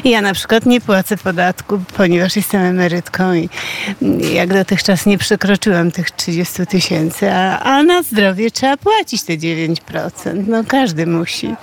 I 0.03 0.09
Ja 0.09 0.21
na 0.21 0.33
przykład 0.33 0.65
nie 0.65 0.81
płacę 0.81 1.17
podatku, 1.17 1.79
ponieważ 1.97 2.35
jestem 2.35 2.61
emerytką 2.61 3.33
i 3.33 3.49
i 4.01 4.33
jak 4.33 4.53
dotychczas 4.53 5.05
nie 5.05 5.17
przekroczyłam 5.17 5.91
tych 5.91 6.11
30 6.11 6.65
tysięcy, 6.67 7.31
a, 7.33 7.59
a 7.59 7.83
na 7.83 8.03
zdrowie 8.03 8.51
trzeba 8.51 8.77
płacić 8.77 9.23
te 9.23 9.33
9%. 9.33 9.75
No 10.47 10.63
każdy 10.67 11.07
musi. 11.07 11.55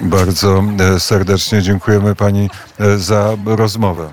Bardzo 0.00 0.64
e, 0.96 1.00
serdecznie 1.00 1.62
dziękujemy 1.62 2.14
pani 2.14 2.50
e, 2.80 2.98
za 2.98 3.36
rozmowę. 3.46 4.12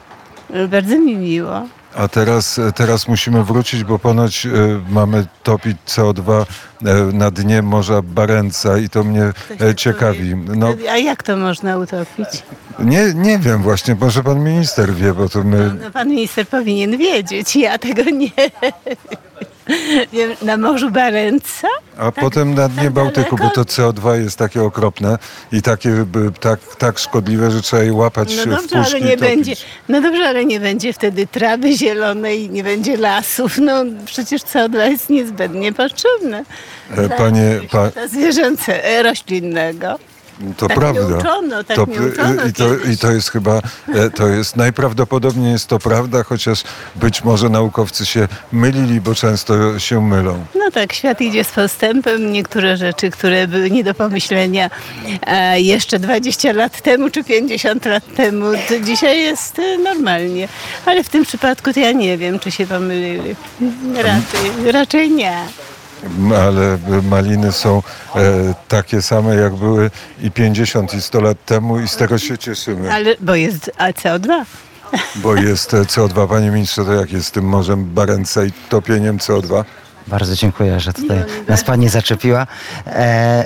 Bardzo 0.69 0.99
mi 0.99 1.15
miło. 1.15 1.61
A 1.95 2.07
teraz, 2.07 2.59
teraz 2.75 3.07
musimy 3.07 3.43
wrócić, 3.43 3.83
bo 3.83 3.99
ponoć 3.99 4.45
e, 4.45 4.49
mamy 4.89 5.25
topić 5.43 5.77
CO2 5.87 6.45
e, 6.85 6.93
na 7.13 7.31
dnie 7.31 7.61
Morza 7.61 8.01
Barenca 8.01 8.77
i 8.77 8.89
to 8.89 9.03
mnie 9.03 9.31
e, 9.61 9.75
ciekawi. 9.75 10.35
No, 10.35 10.73
A 10.91 10.97
jak 10.97 11.23
to 11.23 11.37
można 11.37 11.77
utopić? 11.77 12.27
nie, 12.79 13.13
nie 13.13 13.39
wiem 13.39 13.61
właśnie, 13.63 13.95
może 13.95 14.23
pan 14.23 14.43
minister 14.43 14.93
wie, 14.93 15.13
bo 15.13 15.29
to 15.29 15.43
my... 15.43 15.75
No, 15.81 15.91
pan 15.91 16.09
minister 16.09 16.47
powinien 16.47 16.97
wiedzieć, 16.97 17.55
ja 17.55 17.77
tego 17.77 18.03
nie 18.03 18.29
wiem. 20.13 20.31
Na 20.41 20.57
Morzu 20.57 20.91
Barenca? 20.91 21.67
A 21.97 22.11
potem 22.11 22.53
na 22.55 22.69
dnie 22.69 22.83
tak 22.83 22.93
Bałtyku, 22.93 23.29
bo 23.31 23.37
daleko? 23.37 23.65
to 23.65 23.71
CO2 23.71 24.21
jest 24.23 24.37
takie 24.37 24.63
okropne 24.63 25.17
i 25.51 25.61
takie 25.61 26.05
tak, 26.39 26.59
tak 26.77 26.99
szkodliwe, 26.99 27.51
że 27.51 27.61
trzeba 27.61 27.83
je 27.83 27.93
łapać 27.93 28.35
No 28.35 28.43
w 28.43 28.67
dobrze, 28.67 28.79
ale 28.85 29.01
nie 29.01 29.17
będzie. 29.17 29.53
No 29.89 30.01
dobrze, 30.01 30.25
ale 30.27 30.45
nie 30.45 30.59
będzie 30.59 30.93
wtedy 30.93 31.27
trawy 31.27 31.77
zielonej, 31.77 32.49
nie 32.49 32.63
będzie 32.63 32.97
lasów. 32.97 33.57
No 33.57 33.85
przecież 34.05 34.41
CO2 34.41 34.89
jest 34.89 35.09
niezbędnie 35.09 35.73
potrzebne. 35.73 36.45
E, 36.97 37.09
Panie, 37.09 37.59
pa, 37.71 38.07
zwierzęce, 38.07 38.85
e, 38.85 39.03
roślinnego. 39.03 39.99
To 40.57 40.67
Tak 40.67 40.77
prawda. 40.77 41.17
uczono, 41.17 41.63
tak 41.63 41.75
to, 41.75 41.83
uczono 41.83 42.45
i, 42.49 42.53
to, 42.53 42.75
I 42.75 42.97
to 42.97 43.11
jest 43.11 43.31
chyba, 43.31 43.61
e, 43.95 44.09
to 44.09 44.27
jest, 44.27 44.55
najprawdopodobniej 44.55 45.51
jest 45.51 45.67
to 45.67 45.79
prawda, 45.79 46.23
chociaż 46.23 46.63
być 46.95 47.23
może 47.23 47.49
naukowcy 47.49 48.05
się 48.05 48.27
mylili, 48.51 49.01
bo 49.01 49.15
często 49.15 49.79
się 49.79 50.01
mylą. 50.01 50.45
No 50.55 50.71
tak, 50.71 50.93
świat 50.93 51.21
idzie 51.21 51.43
z 51.43 51.51
postępem. 51.51 52.31
Niektóre 52.31 52.77
rzeczy, 52.77 53.11
które 53.11 53.47
były 53.47 53.71
nie 53.71 53.83
do 53.83 53.93
pomyślenia 53.93 54.69
e, 55.27 55.61
jeszcze 55.61 55.99
20 55.99 56.53
lat 56.53 56.81
temu 56.81 57.09
czy 57.09 57.23
50 57.23 57.85
lat 57.85 58.03
temu, 58.15 58.45
to 58.67 58.79
dzisiaj 58.79 59.19
jest 59.19 59.59
e, 59.59 59.77
normalnie. 59.77 60.47
Ale 60.85 61.03
w 61.03 61.09
tym 61.09 61.23
przypadku 61.25 61.73
to 61.73 61.79
ja 61.79 61.91
nie 61.91 62.17
wiem, 62.17 62.39
czy 62.39 62.51
się 62.51 62.67
pomylili. 62.67 63.35
Raczej, 63.95 64.71
raczej 64.71 65.11
nie. 65.11 65.37
M, 66.03 66.31
Ale 66.31 66.77
maliny 67.03 67.51
są 67.51 67.83
e, 68.15 68.53
takie 68.67 69.01
same, 69.01 69.35
jak 69.35 69.55
były 69.55 69.91
i 70.21 70.31
50 70.31 70.93
i 70.93 71.01
100 71.01 71.21
lat 71.21 71.45
temu 71.45 71.79
i 71.79 71.87
z 71.87 71.95
tego 71.95 72.17
się 72.17 72.37
cieszymy. 72.37 72.93
Ale, 72.93 73.15
bo 73.19 73.35
jest 73.35 73.71
a 73.77 73.91
CO2. 73.91 74.45
Bo 75.15 75.35
jest 75.35 75.73
e, 75.73 75.77
CO2. 75.77 76.27
Panie 76.27 76.51
ministrze, 76.51 76.85
to 76.85 76.93
jak 76.93 77.11
jest 77.11 77.27
z 77.27 77.31
tym 77.31 77.45
Morzem 77.45 77.85
Barenca 77.85 78.45
i 78.45 78.51
topieniem 78.69 79.17
CO2? 79.17 79.63
Bardzo 80.07 80.35
dziękuję, 80.35 80.79
że 80.79 80.93
tutaj 80.93 81.23
nas 81.47 81.63
pani 81.63 81.89
zaczepiła. 81.89 82.47
E, 82.87 83.45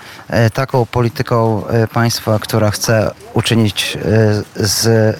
taką 0.54 0.86
polityką 0.86 1.64
państwa, 1.94 2.40
która 2.40 2.72
chce 2.72 3.12
uczynić 3.34 3.98
z, 4.56 5.18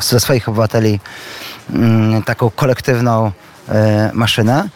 ze 0.00 0.20
swoich 0.20 0.48
obywateli 0.48 1.00
mm, 1.70 2.22
taką 2.22 2.50
kolektywną 2.50 3.32
maszynę, 4.12 4.68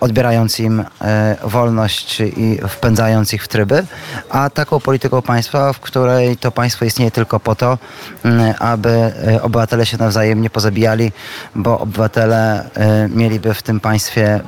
odbierając 0.00 0.60
im 0.60 0.84
e, 1.00 1.36
wolność 1.44 2.20
i 2.20 2.58
wpędzając 2.68 3.32
ich 3.32 3.44
w 3.44 3.48
tryby, 3.48 3.86
a 4.30 4.50
taką 4.50 4.80
polityką 4.80 5.22
państwa, 5.22 5.72
w 5.72 5.80
której 5.80 6.36
to 6.36 6.50
państwo 6.50 6.84
istnieje 6.84 7.10
tylko 7.10 7.40
po 7.40 7.54
to, 7.54 7.78
m, 8.24 8.40
aby 8.58 8.88
e, 8.90 9.42
obywatele 9.42 9.86
się 9.86 9.96
nawzajem 9.98 10.42
nie 10.42 10.50
pozabijali, 10.50 11.12
bo 11.54 11.78
obywatele 11.78 12.70
e, 12.74 13.08
mieliby 13.08 13.54
w 13.54 13.62
tym 13.62 13.80
państwie 13.80 14.26
e, 14.34 14.40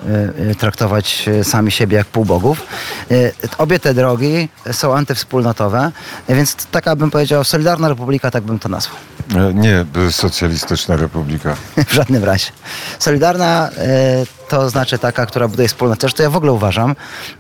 e, 0.51 0.55
traktować 0.55 1.29
e, 1.29 1.45
sami 1.45 1.71
siebie 1.71 1.97
jak 1.97 2.07
półbogów. 2.07 2.67
E, 3.11 3.15
Obie 3.59 3.79
te 3.79 3.95
drogi 3.95 4.49
są 4.73 4.97
antywspólnotowe, 4.97 5.93
e, 6.29 6.35
więc 6.35 6.57
taka 6.67 6.97
bym 6.97 7.11
powiedział 7.11 7.45
Solidarna 7.45 7.89
Republika, 7.89 8.31
tak 8.31 8.43
bym 8.45 8.59
to 8.59 8.69
nazwał. 8.69 8.97
E, 9.37 9.55
Nie, 9.55 9.85
socjalistyczna 10.11 10.97
republika. 10.97 11.57
W 11.89 11.93
żadnym 11.93 12.25
razie. 12.25 12.51
Solidarna 12.99 13.71
e, 13.79 14.42
to 14.53 14.71
znaczy 14.71 14.99
taka, 14.99 15.27
która 15.27 15.49
buduje 15.49 15.69
wspólnotę. 15.69 16.01
Zresztą 16.01 16.23
ja 16.23 16.31
w 16.31 16.37
ogóle 16.37 16.53
uważam, 16.53 16.97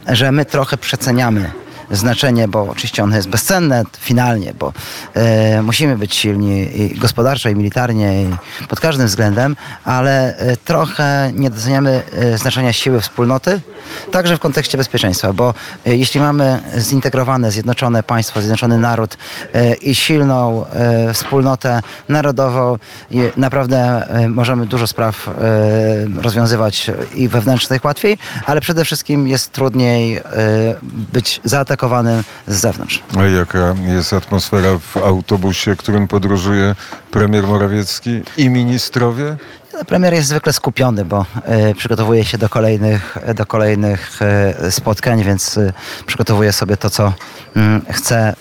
że 0.08 0.32
my 0.32 0.44
trochę 0.44 0.76
przeceniamy 0.76 1.50
znaczenie, 1.92 2.48
bo 2.48 2.62
oczywiście 2.62 3.02
ono 3.02 3.16
jest 3.16 3.28
bezcenne 3.28 3.84
finalnie, 3.98 4.54
bo 4.54 4.72
e, 5.14 5.62
musimy 5.62 5.98
być 5.98 6.14
silni 6.14 6.80
i 6.80 6.98
gospodarczo, 6.98 7.48
i 7.48 7.54
militarnie, 7.54 8.22
i 8.22 8.28
pod 8.68 8.80
każdym 8.80 9.06
względem, 9.06 9.56
ale 9.84 10.36
e, 10.36 10.56
trochę 10.56 11.32
nie 11.34 11.50
doceniamy 11.50 12.02
e, 12.12 12.38
znaczenia 12.38 12.72
siły 12.72 13.00
wspólnoty, 13.00 13.60
także 14.10 14.36
w 14.36 14.40
kontekście 14.40 14.78
bezpieczeństwa, 14.78 15.32
bo 15.32 15.54
e, 15.86 15.96
jeśli 15.96 16.20
mamy 16.20 16.60
zintegrowane, 16.78 17.50
zjednoczone 17.50 18.02
państwo, 18.02 18.40
zjednoczony 18.40 18.78
naród 18.78 19.16
i 19.82 19.94
silną 19.94 20.64
wspólnotę 21.14 21.82
narodową, 22.08 22.78
naprawdę 23.36 24.06
możemy 24.28 24.66
dużo 24.66 24.86
spraw 24.86 25.30
rozwiązywać 26.22 26.90
i 27.14 27.28
wewnętrznych 27.28 27.84
łatwiej, 27.84 28.18
ale 28.46 28.60
przede 28.60 28.84
wszystkim 28.84 29.28
jest 29.28 29.52
trudniej 29.52 30.20
być 31.12 31.40
zaatakowanym 31.44 31.81
z 32.46 32.60
zewnątrz. 32.60 33.02
A 33.18 33.22
jaka 33.22 33.74
jest 33.86 34.12
atmosfera 34.12 34.78
w 34.78 34.96
autobusie, 34.96 35.76
którym 35.76 36.08
podróżuje 36.08 36.74
premier 37.10 37.46
Morawiecki 37.46 38.22
i 38.36 38.48
ministrowie? 38.50 39.36
Premier 39.86 40.14
jest 40.14 40.28
zwykle 40.28 40.52
skupiony, 40.52 41.04
bo 41.04 41.26
e, 41.44 41.74
przygotowuje 41.74 42.24
się 42.24 42.38
do 42.38 42.48
kolejnych, 42.48 43.18
do 43.34 43.46
kolejnych 43.46 44.22
e, 44.22 44.72
spotkań, 44.72 45.24
więc 45.24 45.58
e, 45.58 45.72
przygotowuje 46.06 46.52
sobie 46.52 46.76
to, 46.76 46.90
co 46.90 47.12
mm, 47.56 47.82
chce 47.90 48.34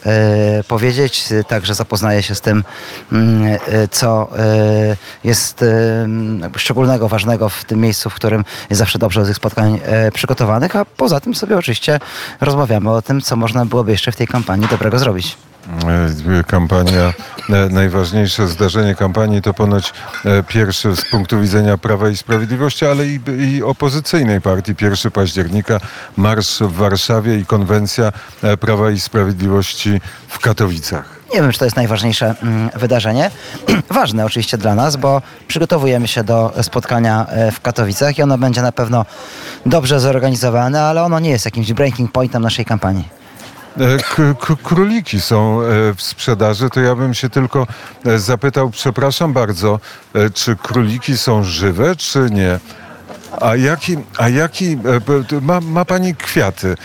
powiedzieć. 0.67 1.29
Także 1.47 1.73
zapoznaje 1.73 2.23
się 2.23 2.35
z 2.35 2.41
tym, 2.41 2.63
mm, 3.11 3.59
co 3.91 4.29
jest 5.23 5.65
szczególnego, 6.57 7.07
ważnego 7.07 7.49
w 7.49 7.63
tym 7.63 7.79
miejscu, 7.79 8.09
w 8.09 8.13
którym 8.13 8.45
jest 8.69 8.79
zawsze 8.79 8.99
dobrze 8.99 9.21
do 9.21 9.27
tych 9.27 9.35
spotkań 9.35 9.79
przygotowanych, 10.13 10.75
a 10.75 10.85
poza 10.85 11.19
tym 11.19 11.35
sobie 11.35 11.57
oczywiście 11.57 11.99
rozmawiamy 12.41 12.91
o 12.91 13.01
tym, 13.01 13.21
co 13.21 13.35
można 13.35 13.65
byłoby 13.65 13.91
jeszcze 13.91 14.11
w 14.11 14.15
tej 14.15 14.27
kampanii 14.27 14.67
dobrego 14.67 14.99
zrobić. 14.99 15.37
E, 16.39 16.43
Kampania, 16.43 17.13
e, 17.49 17.69
najważniejsze 17.69 18.47
zdarzenie 18.47 18.95
kampanii 18.95 19.41
to 19.41 19.53
ponoć 19.53 19.93
e, 20.25 20.43
pierwszy 20.43 20.95
z 20.95 21.09
punktu 21.11 21.41
widzenia 21.41 21.77
Prawa 21.77 22.09
i 22.09 22.17
Sprawiedliwości, 22.17 22.85
ale 22.85 23.07
i, 23.07 23.19
i 23.39 23.63
opozycyjnej 23.63 24.41
partii 24.41 24.75
1 24.81 25.11
października, 25.11 25.79
marsz 26.17 26.59
w 26.59 26.71
Warszawie 26.71 27.37
i 27.37 27.45
konwencja 27.45 28.11
Prawa 28.59 28.91
i 28.91 28.99
Sprawiedliwości 28.99 30.01
w 30.27 30.39
Katowicach. 30.39 31.21
Nie 31.33 31.41
wiem, 31.41 31.51
czy 31.51 31.59
to 31.59 31.65
jest 31.65 31.77
najważniejsze 31.77 32.35
mm, 32.41 32.69
wydarzenie. 32.75 33.31
Ważne 33.89 34.25
oczywiście 34.25 34.57
dla 34.57 34.75
nas, 34.75 34.95
bo 34.95 35.21
przygotowujemy 35.47 36.07
się 36.07 36.23
do 36.23 36.53
spotkania 36.61 37.27
w 37.51 37.61
Katowicach 37.61 38.17
i 38.17 38.23
ono 38.23 38.37
będzie 38.37 38.61
na 38.61 38.71
pewno 38.71 39.05
dobrze 39.65 39.99
zorganizowane, 39.99 40.81
ale 40.81 41.03
ono 41.03 41.19
nie 41.19 41.29
jest 41.29 41.45
jakimś 41.45 41.73
breaking 41.73 42.11
pointem 42.11 42.41
naszej 42.41 42.65
kampanii. 42.65 43.20
E, 43.79 43.97
króliki 44.63 45.21
są 45.21 45.61
e, 45.61 45.93
w 45.93 46.01
sprzedaży, 46.01 46.69
to 46.69 46.79
ja 46.79 46.95
bym 46.95 47.13
się 47.13 47.29
tylko 47.29 47.67
e, 48.05 48.19
zapytał, 48.19 48.69
przepraszam 48.69 49.33
bardzo, 49.33 49.79
czy 50.33 50.55
króliki 50.55 51.17
są 51.17 51.43
żywe, 51.43 51.95
czy 51.95 52.27
nie? 52.31 52.59
A 53.41 53.55
jaki, 53.55 53.97
a 54.17 54.29
jaki 54.29 54.77
ma, 55.41 55.61
ma 55.61 55.85
pani 55.85 56.15
kwiaty? 56.15 56.75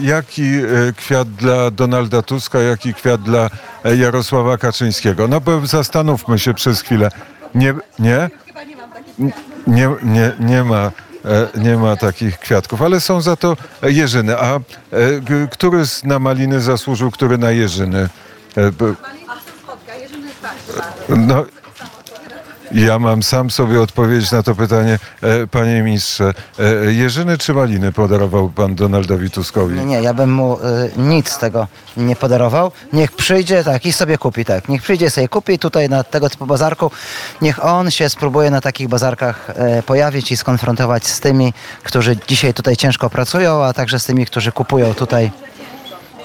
Jaki 0.00 0.50
kwiat 0.96 1.28
dla 1.28 1.70
Donalda 1.70 2.22
Tuska, 2.22 2.58
jaki 2.58 2.94
kwiat 2.94 3.22
dla 3.22 3.50
Jarosława 3.96 4.58
Kaczyńskiego? 4.58 5.28
No 5.28 5.40
bo 5.40 5.66
zastanówmy 5.66 6.38
się 6.38 6.54
przez 6.54 6.80
chwilę. 6.80 7.10
Nie? 7.54 7.74
Nie? 7.98 8.30
Nie, 9.66 9.88
nie, 10.02 10.32
nie 10.40 10.64
ma. 10.64 10.90
E, 11.24 11.48
Nie 11.60 11.76
ma 11.76 11.96
takich 11.96 12.38
kwiatków, 12.38 12.82
ale 12.82 13.00
są 13.00 13.20
za 13.20 13.36
to 13.36 13.56
jeżyny. 13.82 14.38
A 14.38 14.54
e, 14.56 14.60
który 15.50 15.86
z 15.86 16.04
na 16.04 16.18
maliny 16.18 16.60
zasłużył, 16.60 17.10
który 17.10 17.38
na 17.38 17.50
jeżyny? 17.50 18.08
E, 18.56 18.72
No, 21.08 21.44
ja 22.72 22.98
mam 22.98 23.22
sam 23.22 23.50
sobie 23.50 23.80
odpowiedzieć 23.80 24.32
na 24.32 24.42
to 24.42 24.54
pytanie, 24.54 24.98
e, 25.22 25.46
panie 25.46 25.82
ministrze. 25.82 26.34
E, 26.58 26.92
Jeżyny 26.92 27.38
czy 27.38 27.54
maliny 27.54 27.92
podarował 27.92 28.48
pan 28.48 28.74
Donaldowi 28.74 29.30
Tuskowi? 29.30 29.80
Nie, 29.80 30.02
ja 30.02 30.14
bym 30.14 30.32
mu 30.32 30.54
y, 30.56 30.58
nic 30.96 31.28
z 31.30 31.38
tego 31.38 31.66
nie 31.96 32.16
podarował. 32.16 32.72
Niech 32.92 33.12
przyjdzie 33.12 33.64
tak 33.64 33.86
i 33.86 33.92
sobie 33.92 34.18
kupi, 34.18 34.44
tak. 34.44 34.68
Niech 34.68 34.82
przyjdzie 34.82 35.10
sobie 35.10 35.28
kupi 35.28 35.58
tutaj 35.58 35.88
na 35.88 36.04
tego 36.04 36.30
typu 36.30 36.46
bazarku. 36.46 36.90
Niech 37.42 37.64
on 37.64 37.90
się 37.90 38.08
spróbuje 38.08 38.50
na 38.50 38.60
takich 38.60 38.88
bazarkach 38.88 39.50
e, 39.50 39.82
pojawić 39.82 40.32
i 40.32 40.36
skonfrontować 40.36 41.06
z 41.06 41.20
tymi, 41.20 41.52
którzy 41.82 42.16
dzisiaj 42.28 42.54
tutaj 42.54 42.76
ciężko 42.76 43.10
pracują, 43.10 43.64
a 43.64 43.72
także 43.72 43.98
z 43.98 44.04
tymi, 44.04 44.26
którzy 44.26 44.52
kupują 44.52 44.94
tutaj. 44.94 45.30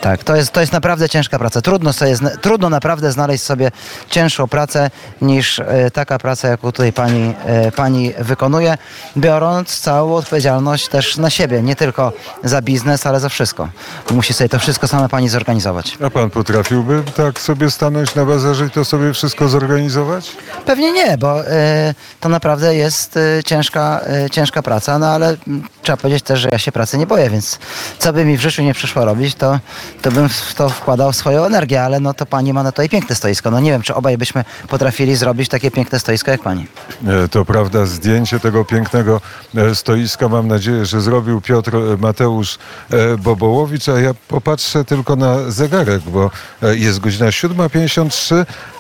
Tak, 0.04 0.24
to 0.24 0.36
jest, 0.36 0.52
to 0.52 0.62
jest 0.62 0.74
naprawdę 0.74 1.10
ciężka 1.10 1.40
praca. 1.40 1.62
Trudno, 1.62 1.94
sobie, 1.94 2.16
trudno 2.42 2.70
naprawdę 2.70 3.12
znaleźć 3.12 3.44
sobie 3.44 3.72
cięższą 4.10 4.48
pracę 4.48 4.90
niż 5.22 5.60
e, 5.60 5.92
taka 5.92 6.20
praca, 6.20 6.48
jaką 6.48 6.72
tutaj 6.72 6.94
pani, 6.94 7.34
e, 7.46 7.72
pani 7.72 8.14
wykonuje, 8.20 8.78
biorąc 9.18 9.80
całą 9.80 10.16
odpowiedzialność 10.16 10.88
też 10.88 11.18
na 11.18 11.30
siebie, 11.30 11.62
nie 11.62 11.76
tylko 11.76 12.14
za 12.44 12.62
biznes, 12.62 13.08
ale 13.08 13.20
za 13.20 13.30
wszystko. 13.30 13.70
Musi 14.12 14.34
sobie 14.34 14.50
to 14.50 14.60
wszystko 14.60 14.88
sama 14.88 15.10
pani 15.10 15.30
zorganizować. 15.30 15.98
A 16.06 16.10
pan 16.10 16.30
potrafiłby 16.30 17.04
tak 17.16 17.40
sobie 17.40 17.72
stanąć 17.72 18.16
na 18.16 18.26
bazarze 18.26 18.66
i 18.66 18.70
to 18.70 18.86
sobie 18.86 19.14
wszystko 19.14 19.48
zorganizować? 19.48 20.32
Pewnie 20.66 20.92
nie, 20.92 21.18
bo 21.18 21.48
e, 21.48 21.96
to 22.20 22.30
naprawdę 22.30 22.76
jest 22.76 23.18
e, 23.18 23.44
ciężka, 23.44 24.02
e, 24.26 24.30
ciężka 24.30 24.62
praca, 24.62 25.00
no 25.00 25.08
ale 25.08 25.28
mm, 25.48 25.64
trzeba 25.82 25.98
powiedzieć 25.98 26.24
też, 26.24 26.40
że 26.40 26.50
ja 26.52 26.58
się 26.58 26.72
pracy 26.72 26.98
nie 26.98 27.08
boję, 27.08 27.30
więc 27.30 27.60
co 28.00 28.14
by 28.14 28.26
mi 28.26 28.38
w 28.38 28.42
życiu 28.42 28.64
nie 28.64 28.74
przyszło 28.74 29.06
robić, 29.06 29.36
to, 29.36 29.60
to 30.02 30.12
bym 30.12 30.30
w 30.30 30.54
to 30.56 30.70
wkładał 30.70 31.14
swoją 31.14 31.46
energię, 31.46 31.84
ale 31.84 32.00
no 32.00 32.14
to 32.14 32.26
pani 32.26 32.54
ma 32.54 32.64
na 32.64 32.72
to 32.72 32.84
i 32.84 32.90
piękne 32.90 33.16
stoisko. 33.16 33.52
No 33.52 33.60
nie 33.60 33.72
wiem, 33.72 33.82
czy 33.82 33.96
obaj 33.96 34.18
byśmy 34.18 34.46
potrafili 34.68 35.16
zrobić 35.16 35.50
takie 35.50 35.72
piękne 35.72 36.00
stoisko 36.00 36.32
jak 36.32 36.42
pani. 36.42 36.68
E, 37.08 37.28
To 37.28 37.46
prawda, 37.46 37.86
zdjęcie 37.86 38.40
tego 38.40 38.66
pięknego 38.66 39.22
e, 39.56 39.76
stoiska 39.76 40.30
mam 40.30 40.48
nadzieję, 40.48 40.86
że 40.86 41.02
zrobił 41.02 41.42
Piotr 41.42 41.76
e, 41.76 41.98
Mateusz 41.98 42.58
Bobołowicz, 43.20 43.90
a 43.90 44.00
ja 44.00 44.14
popatrzę 44.28 44.86
tylko 44.86 45.16
na 45.16 45.52
zegarek, 45.52 46.02
bo 46.02 46.32
jest 46.62 47.00
godzina 47.00 47.26
7.53. 47.26 48.36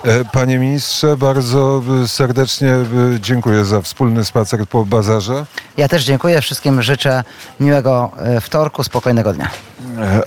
E, 0.05 0.25
Panie 0.25 0.59
ministrze, 0.59 1.17
bardzo 1.17 1.83
serdecznie 2.07 2.73
dziękuję 3.19 3.65
za 3.65 3.81
wspólny 3.81 4.25
spacer 4.25 4.67
po 4.67 4.85
bazarze. 4.85 5.45
Ja 5.77 5.87
też 5.87 6.03
dziękuję 6.03 6.41
wszystkim, 6.41 6.81
życzę 6.81 7.23
miłego 7.59 8.11
wtorku, 8.41 8.83
spokojnego 8.83 9.33
dnia. 9.33 9.49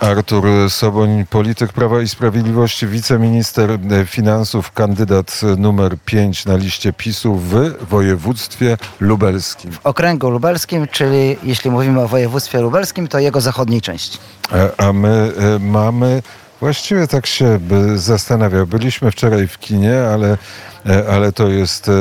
Artur 0.00 0.44
Soboń, 0.68 1.24
polityk 1.30 1.72
Prawa 1.72 2.00
i 2.02 2.08
Sprawiedliwości, 2.08 2.86
wiceminister 2.86 3.70
finansów, 4.06 4.72
kandydat 4.72 5.40
numer 5.58 5.96
5 6.04 6.44
na 6.44 6.56
liście 6.56 6.92
PiSu 6.92 7.34
w 7.36 7.72
województwie 7.88 8.76
lubelskim. 9.00 9.72
W 9.72 9.86
okręgu 9.86 10.30
lubelskim, 10.30 10.86
czyli 10.88 11.36
jeśli 11.42 11.70
mówimy 11.70 12.00
o 12.02 12.08
województwie 12.08 12.60
lubelskim, 12.60 13.08
to 13.08 13.18
jego 13.18 13.40
zachodniej 13.40 13.80
części. 13.80 14.18
E, 14.52 14.70
A 14.80 14.92
my 14.92 15.32
e, 15.38 15.58
mamy, 15.58 16.22
właściwie 16.60 17.06
tak 17.06 17.26
się 17.26 17.58
zastanawiał, 17.94 18.66
byliśmy 18.66 19.10
wczoraj 19.10 19.48
w 19.48 19.58
kinie, 19.58 20.02
ale, 20.14 20.38
e, 20.86 21.08
ale 21.08 21.32
to 21.32 21.48
jest 21.48 21.88
e, 21.88 21.92
e, 21.92 21.94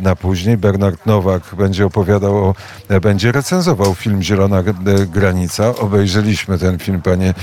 na 0.00 0.16
później. 0.16 0.56
Bernard 0.56 1.06
Nowak 1.06 1.42
będzie 1.54 1.86
opowiadał, 1.86 2.36
o, 2.36 2.54
będzie 3.00 3.32
recenzował 3.32 3.94
film 3.94 4.22
Zielona 4.22 4.62
Granica. 5.06 5.76
Obejrzeliśmy 5.76 6.58
ten 6.58 6.78
film, 6.78 7.02
panie 7.02 7.34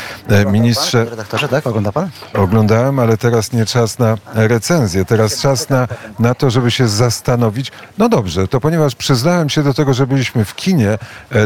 ministrze. 0.51 0.97
Panie 0.97 1.09
redaktorze, 1.09 1.47
tak? 1.47 1.68
Ogląda 1.68 1.91
pan? 1.91 2.09
Oglądałem, 2.34 2.99
ale 2.99 3.18
teraz 3.18 3.53
nie 3.53 3.65
czas 3.65 3.99
na 3.99 4.18
recenzję. 4.34 5.05
Teraz 5.05 5.41
czas 5.41 5.70
na, 5.70 5.88
na 6.20 6.36
to, 6.36 6.49
żeby 6.49 6.72
się 6.72 6.88
zastanowić. 6.88 7.72
No 7.97 8.09
dobrze, 8.09 8.47
to 8.47 8.59
ponieważ 8.59 8.95
przyznałem 8.95 9.49
się 9.49 9.63
do 9.63 9.74
tego, 9.74 9.93
że 9.93 10.07
byliśmy 10.07 10.45
w 10.45 10.55
kinie, 10.55 10.97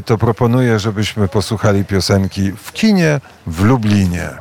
to 0.06 0.18
proponuję, 0.18 0.80
żebyśmy 0.80 1.28
posłuchali 1.28 1.86
piosenki 1.86 2.52
w 2.52 2.72
kinie 2.72 3.20
w 3.48 3.64
Lublinie. 3.64 4.41